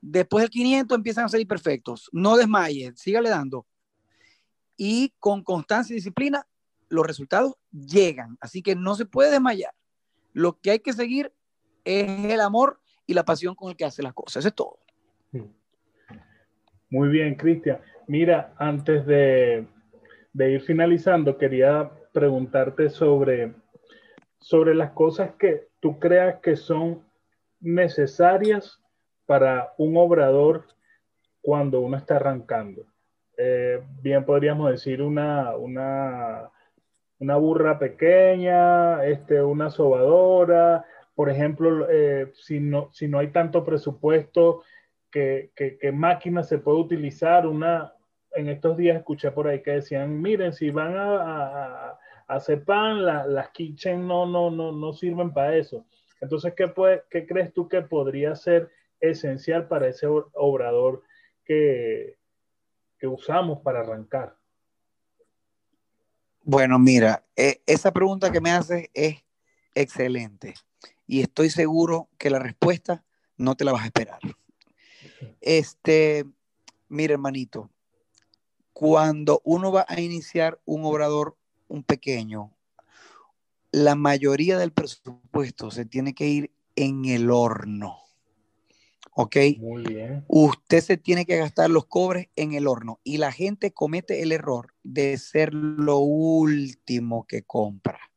[0.00, 2.08] Después del 500 empiezan a salir perfectos.
[2.12, 3.66] No desmaye, sígale dando.
[4.76, 6.46] Y con constancia y disciplina,
[6.88, 8.36] los resultados llegan.
[8.40, 9.72] Así que no se puede desmayar.
[10.32, 11.32] Lo que hay que seguir
[11.84, 14.40] es el amor y la pasión con el que hace las cosas.
[14.40, 14.78] Eso es todo.
[16.90, 17.80] Muy bien, Cristian.
[18.06, 19.66] Mira, antes de,
[20.32, 23.54] de, ir finalizando, quería preguntarte sobre,
[24.38, 27.04] sobre las cosas que tú creas que son
[27.60, 28.80] necesarias
[29.26, 30.64] para un obrador
[31.40, 32.86] cuando uno está arrancando.
[33.36, 36.50] Eh, bien podríamos decir una, una,
[37.18, 40.84] una, burra pequeña, este, una sobadora,
[41.14, 44.62] por ejemplo, eh, si, no, si no hay tanto presupuesto,
[45.10, 47.46] ¿qué, qué, qué máquina se puede utilizar?
[47.46, 47.94] Una,
[48.34, 52.64] en estos días escuché por ahí que decían, miren, si van a, a, a hacer
[52.64, 55.84] pan, la, las kitchen no, no, no, no sirven para eso.
[56.20, 58.70] Entonces, ¿qué, puede, ¿qué crees tú que podría ser
[59.00, 61.02] esencial para ese obrador
[61.44, 62.18] que,
[62.98, 64.36] que usamos para arrancar?
[66.42, 69.22] Bueno, mira, eh, esa pregunta que me haces es
[69.74, 70.54] excelente
[71.06, 73.04] y estoy seguro que la respuesta
[73.36, 74.18] no te la vas a esperar.
[75.40, 76.24] Este,
[76.88, 77.70] mire, hermanito,
[78.80, 81.36] cuando uno va a iniciar un obrador,
[81.68, 82.56] un pequeño,
[83.72, 87.98] la mayoría del presupuesto se tiene que ir en el horno.
[89.12, 89.36] ¿Ok?
[89.58, 90.24] Muy bien.
[90.28, 94.32] Usted se tiene que gastar los cobres en el horno y la gente comete el
[94.32, 98.09] error de ser lo último que compra.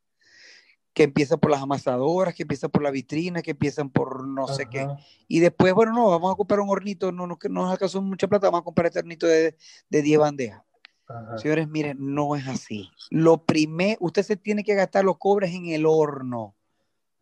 [0.93, 4.67] Que empieza por las amasadoras, que empieza por la vitrina, que empiezan por no sé
[4.69, 4.87] qué.
[5.27, 8.27] Y después, bueno, no, vamos a comprar un hornito, no, no, no nos alcanzó mucha
[8.27, 9.55] plata, vamos a comprar este hornito de,
[9.89, 10.61] de 10 bandejas.
[11.07, 11.37] Ajá.
[11.37, 12.89] Señores, miren, no es así.
[13.09, 16.55] Lo primero, usted se tiene que gastar los cobres en el horno,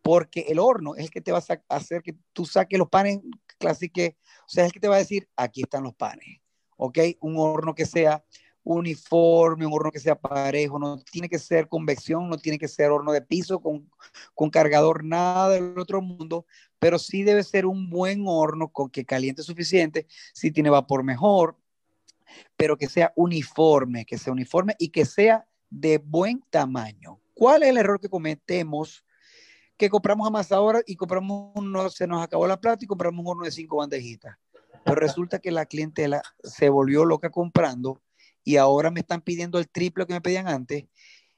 [0.02, 3.20] porque el horno es el que te va a hacer que tú saques los panes
[3.58, 6.42] clásicos, o sea, es el que te va a decir, aquí están los panes,
[6.78, 7.00] ¿ok?
[7.22, 8.24] Un horno que sea
[8.64, 12.92] uniforme, un horno que sea parejo, no tiene que ser convección, no tiene que ser
[12.92, 13.90] horno de piso con,
[14.36, 16.46] con cargador, nada del otro mundo,
[16.80, 21.58] pero sí debe ser un buen horno con que caliente suficiente, si tiene vapor mejor,
[22.56, 27.20] pero que sea uniforme, que sea uniforme y que sea de buen tamaño.
[27.34, 29.06] ¿Cuál es el error que cometemos?
[29.78, 33.52] Que compramos amasadora y compramos uno, se nos acabó la plata y compramos uno de
[33.52, 34.38] cinco bandejitas.
[34.84, 38.02] Pero resulta que la clientela se volvió loca comprando
[38.44, 40.86] y ahora me están pidiendo el triple que me pedían antes.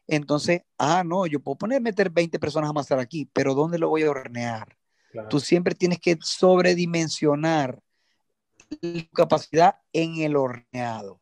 [0.08, 3.89] Entonces, ah, no, yo puedo poner, meter 20 personas a amasar aquí, pero ¿dónde lo
[3.89, 4.78] voy a hornear?
[5.12, 5.30] Claro.
[5.30, 7.82] Tú siempre tienes que sobredimensionar
[8.70, 11.22] tu capacidad en el horneado.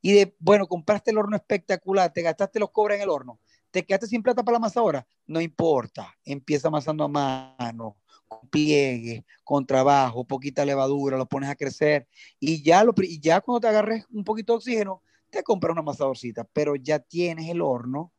[0.00, 3.84] Y de, bueno, compraste el horno espectacular, te gastaste los cobres en el horno, te
[3.84, 7.96] quedaste sin plata para la amasadora, no importa, empieza amasando a mano,
[8.26, 12.08] con pliegue, con trabajo, poquita levadura, lo pones a crecer
[12.40, 15.02] y ya, lo, y ya cuando te agarres un poquito de oxígeno,
[15.32, 18.12] te compras una amasadorcita, pero ya tienes el horno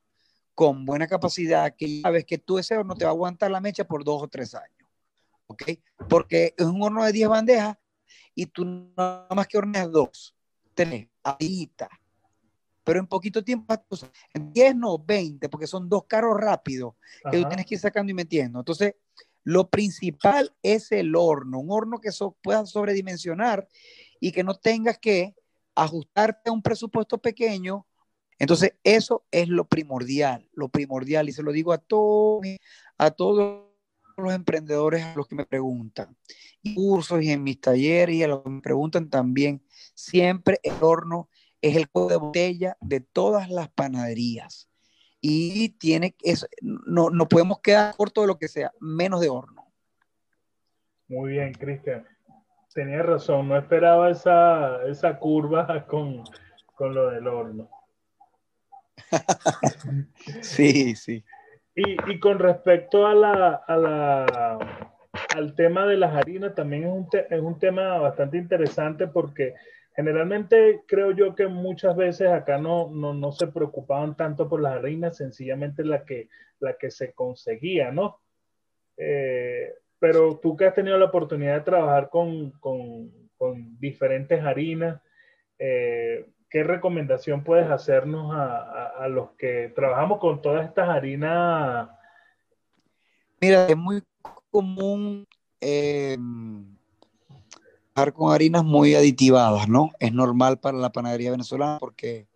[0.55, 3.86] con buena capacidad que sabes que tú ese horno te va a aguantar la mecha
[3.86, 4.89] por dos o tres años.
[5.47, 5.64] ¿Ok?
[6.09, 7.78] Porque es un horno de 10 bandejas
[8.34, 10.36] y tú nada más que horneas dos,
[10.74, 11.89] tres, ahorita.
[12.84, 13.74] Pero en poquito tiempo,
[14.34, 16.95] en 10 no, 20, porque son dos carros rápidos
[17.32, 18.59] que tú tienes que ir sacando y metiendo.
[18.59, 18.95] Entonces,
[19.43, 23.68] lo principal es el horno, un horno que so, puedas sobredimensionar
[24.20, 25.36] y que no tengas que
[25.76, 27.86] ajustarte a un presupuesto pequeño.
[28.39, 31.30] Entonces, eso es lo primordial, lo primordial.
[31.30, 32.41] Y se lo digo a todos,
[32.97, 33.74] a todos
[34.17, 36.15] los emprendedores a los que me preguntan,
[36.61, 39.63] y cursos y en mis talleres y a los que me preguntan también,
[39.95, 41.30] siempre el horno
[41.61, 44.69] es el cuello de botella de todas las panaderías.
[45.21, 49.71] Y tiene eso, no, no podemos quedar corto de lo que sea, menos de horno.
[51.07, 52.05] Muy bien, Cristian.
[52.74, 56.24] Tenía razón, no esperaba esa, esa curva con,
[56.76, 57.69] con lo del horno.
[60.41, 61.24] sí, sí.
[61.76, 64.59] Y, y, con respecto a la, a la,
[65.36, 69.55] al tema de las harinas, también es un, te, es un tema bastante interesante porque
[69.95, 74.76] generalmente creo yo que muchas veces acá no, no, no se preocupaban tanto por las
[74.76, 78.19] harinas, sencillamente la que, la que se conseguía, ¿no?
[78.97, 79.74] Eh,
[80.04, 84.99] pero tú que has tenido la oportunidad de trabajar con, con, con diferentes harinas,
[85.58, 91.88] eh, ¿qué recomendación puedes hacernos a, a, a, los que trabajamos con todas estas harinas?
[93.39, 94.04] Mira, es muy
[94.51, 95.26] común
[95.62, 96.18] eh,
[97.93, 99.91] trabajar con harinas muy aditivadas, ¿no?
[99.99, 102.28] Es normal para la panadería venezolana porque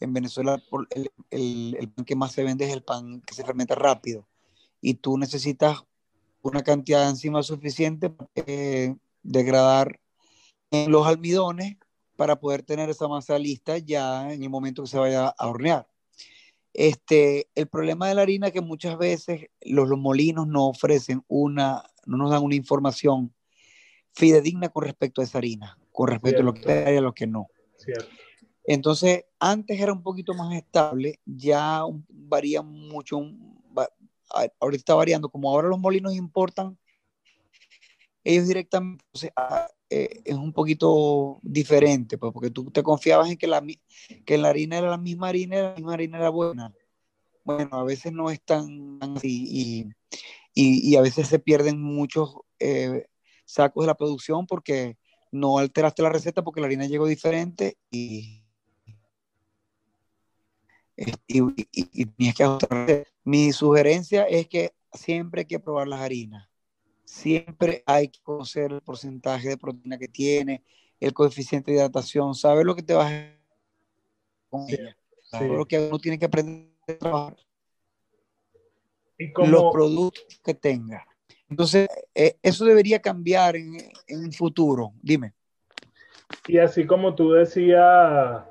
[0.00, 0.60] en Venezuela
[0.90, 4.26] el, el, el pan que más se vende es el pan que se fermenta rápido
[4.80, 5.84] y tú necesitas
[6.44, 9.98] una cantidad de enzimas suficiente para eh, degradar
[10.70, 11.76] en los almidones
[12.16, 15.88] para poder tener esa masa lista ya en el momento que se vaya a hornear.
[16.74, 21.24] Este, el problema de la harina es que muchas veces los, los, molinos no ofrecen
[21.28, 23.32] una, no nos dan una información
[24.12, 26.50] fidedigna con respecto a esa harina, con respecto Cierto.
[26.50, 27.48] a lo que hay y a lo que no.
[27.78, 28.06] Cierto.
[28.64, 33.22] Entonces, antes era un poquito más estable, ya varía mucho,
[34.60, 36.78] ahorita está variando, como ahora los molinos importan,
[38.22, 39.32] ellos directamente, sea,
[39.90, 43.62] eh, es un poquito diferente, pues, porque tú te confiabas en que la,
[44.24, 46.72] que la harina era la misma harina, la misma harina era buena.
[47.44, 49.84] Bueno, a veces no es tan así y,
[50.54, 53.06] y, y a veces se pierden muchos eh,
[53.44, 54.96] sacos de la producción porque
[55.30, 58.43] no alteraste la receta porque la harina llegó diferente y,
[60.96, 63.06] y, que.
[63.24, 66.48] Mi sugerencia es que siempre hay que probar las harinas
[67.14, 70.64] siempre hay que conocer el porcentaje de proteína que tiene,
[70.98, 73.34] el coeficiente de hidratación, saber lo que te vas a
[74.50, 75.46] con ella, sí.
[75.46, 77.36] lo que uno tiene que aprender a trabajar.
[79.18, 79.48] ¿Y como...
[79.48, 81.06] Los productos que tenga.
[81.48, 83.76] Entonces, eh, eso debería cambiar en,
[84.06, 84.92] en, un futuro.
[85.02, 85.34] Dime.
[86.48, 88.44] Y así como tú decías,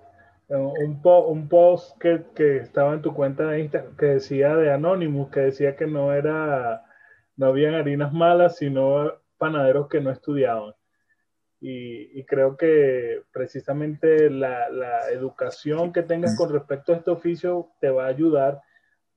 [0.57, 5.31] un, un post que, que, estaba en tu cuenta de Instagram que decía de Anonymous,
[5.31, 6.85] que decía que no era,
[7.35, 10.73] no habían harinas malas, sino panaderos que no estudiaban.
[11.59, 17.69] Y, y creo que precisamente la, la, educación que tengas con respecto a este oficio
[17.79, 18.61] te va a ayudar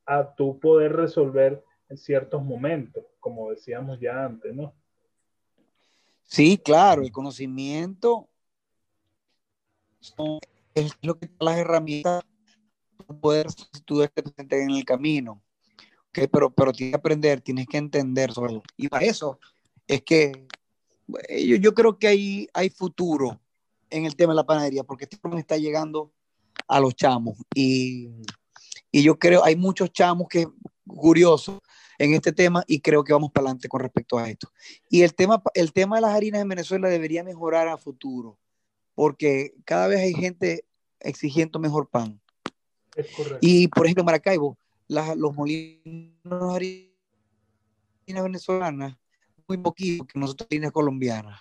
[0.05, 4.74] a tu poder resolver en ciertos momentos, como decíamos ya antes, ¿no?
[6.22, 8.28] Sí, claro, el conocimiento
[10.77, 12.22] es lo que las herramientas
[12.97, 13.47] para poder
[13.85, 15.43] tú presente en el camino.
[16.11, 19.39] Okay, pero, pero tienes que aprender, tienes que entender sobre Y para eso
[19.87, 20.47] es que
[21.29, 23.41] yo, yo creo que hay, hay futuro
[23.91, 26.12] en el tema de la panadería, porque este problema está llegando
[26.68, 27.39] a los chamos.
[27.55, 28.11] Y,
[28.91, 30.47] y yo creo, hay muchos chamos que
[30.87, 31.59] curiosos
[31.99, 34.51] en este tema y creo que vamos para adelante con respecto a esto.
[34.91, 38.39] Y el tema, el tema de las harinas en Venezuela debería mejorar a futuro,
[38.97, 40.65] porque cada vez hay gente
[40.99, 42.19] exigiendo mejor pan.
[42.97, 43.39] Es correcto.
[43.43, 46.91] Y por ejemplo, en Maracaibo, las, los molinos de
[48.07, 48.97] harina venezolanas,
[49.47, 51.41] muy poquito que nosotros harinas colombianas.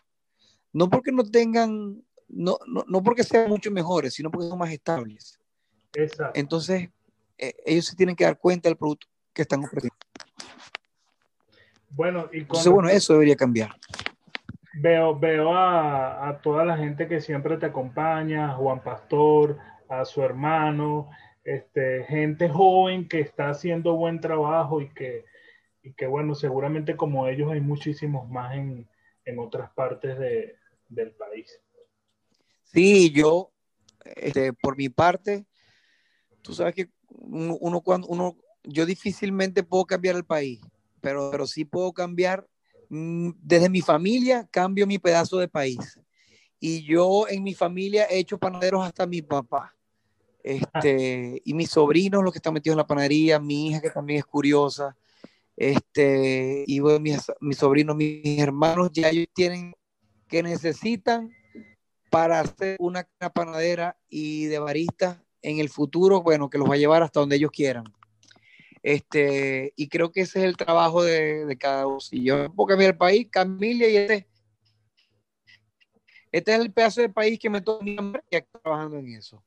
[0.74, 4.72] No porque no tengan, no, no, no porque sean mucho mejores, sino porque son más
[4.72, 5.40] estables.
[5.94, 6.38] Exacto.
[6.38, 6.90] Entonces,
[7.38, 9.96] eh, ellos se tienen que dar cuenta del producto que están ofreciendo.
[11.90, 13.74] Bueno, y con Entonces, bueno, eso debería cambiar.
[14.78, 19.58] Veo, veo a, toda la gente que siempre te acompaña, Juan Pastor,
[19.88, 21.10] a su hermano,
[21.44, 25.24] este, gente joven que está haciendo buen trabajo y que,
[25.82, 28.90] y que bueno, seguramente como ellos hay muchísimos más en,
[29.24, 30.56] en otras partes de,
[30.90, 31.60] del país.
[32.64, 33.54] Sí, yo,
[34.04, 35.46] este, por mi parte,
[36.42, 40.60] tú sabes que uno, uno, cuando uno, yo difícilmente puedo cambiar el país,
[41.00, 42.46] pero, pero sí puedo cambiar
[43.42, 46.00] desde mi familia, cambio mi pedazo de país.
[46.60, 49.76] Y yo en mi familia he hecho panaderos hasta mi papá.
[50.44, 54.20] Este, y mis sobrinos, los que están metidos en la panadería, mi hija que también
[54.20, 54.96] es curiosa,
[55.58, 59.74] este, y bueno, mis, mis sobrinos, mis hermanos, ya ellos tienen
[60.28, 61.32] que necesitan
[62.10, 66.78] para hacer una panadera y de barista en el futuro, bueno, que los va a
[66.78, 67.86] llevar hasta donde ellos quieran.
[68.86, 72.00] Este, y creo que ese es el trabajo de, cada uno.
[72.00, 74.28] Si yo puedo cambiar el país, Camilia, y este,
[76.32, 77.96] este es el pedazo de país que me toca y
[78.30, 79.44] estoy trabajando en eso.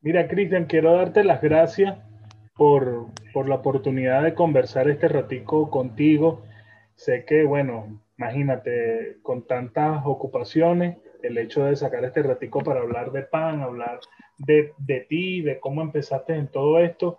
[0.00, 1.98] Mira, Cristian, quiero darte las gracias
[2.54, 6.46] por, por, la oportunidad de conversar este ratico contigo.
[6.94, 13.12] Sé que, bueno, imagínate, con tantas ocupaciones, el hecho de sacar este ratico para hablar
[13.12, 14.00] de pan, hablar
[14.38, 17.18] de, de ti, de cómo empezaste en todo esto,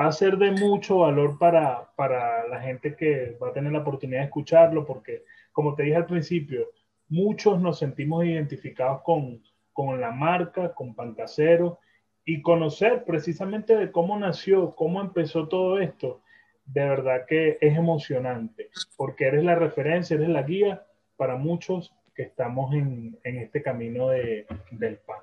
[0.00, 3.80] va a ser de mucho valor para, para la gente que va a tener la
[3.80, 6.70] oportunidad de escucharlo, porque como te dije al principio,
[7.08, 9.42] muchos nos sentimos identificados con,
[9.74, 11.80] con la marca, con Pan Casero,
[12.24, 16.22] y conocer precisamente de cómo nació, cómo empezó todo esto,
[16.64, 20.86] de verdad que es emocionante, porque eres la referencia, eres la guía
[21.16, 25.18] para muchos que estamos en, en este camino de, del pan.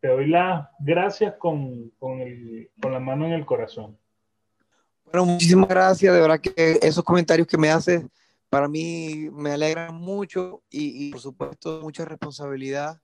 [0.00, 3.96] Te doy las gracias con, con, el, con la mano en el corazón.
[5.12, 8.02] Bueno, muchísimas gracias, de verdad que esos comentarios que me haces
[8.48, 12.98] para mí me alegran mucho y, y por supuesto mucha responsabilidad,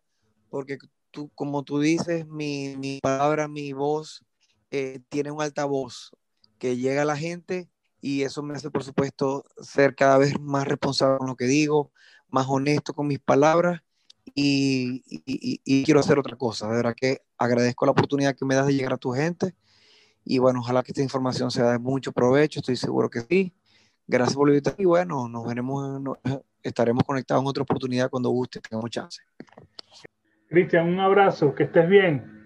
[0.48, 0.78] porque
[1.10, 4.24] tú, como tú dices, mi, mi palabra, mi voz
[4.70, 6.12] eh, tiene un altavoz
[6.58, 7.68] que llega a la gente
[8.00, 11.92] y eso me hace, por supuesto, ser cada vez más responsable con lo que digo,
[12.30, 13.82] más honesto con mis palabras
[14.34, 16.68] y, y, y, quiero hacer otra cosa.
[16.68, 19.54] De verdad que agradezco la oportunidad que me das de llegar a tu gente
[20.24, 23.52] y bueno, ojalá que esta información sea de mucho provecho, estoy seguro que sí.
[24.06, 26.18] Gracias por invitar y bueno, nos veremos, nos,
[26.62, 29.22] estaremos conectados en otra oportunidad cuando guste, tengamos chance.
[30.48, 32.37] Cristian, un abrazo, que estés bien.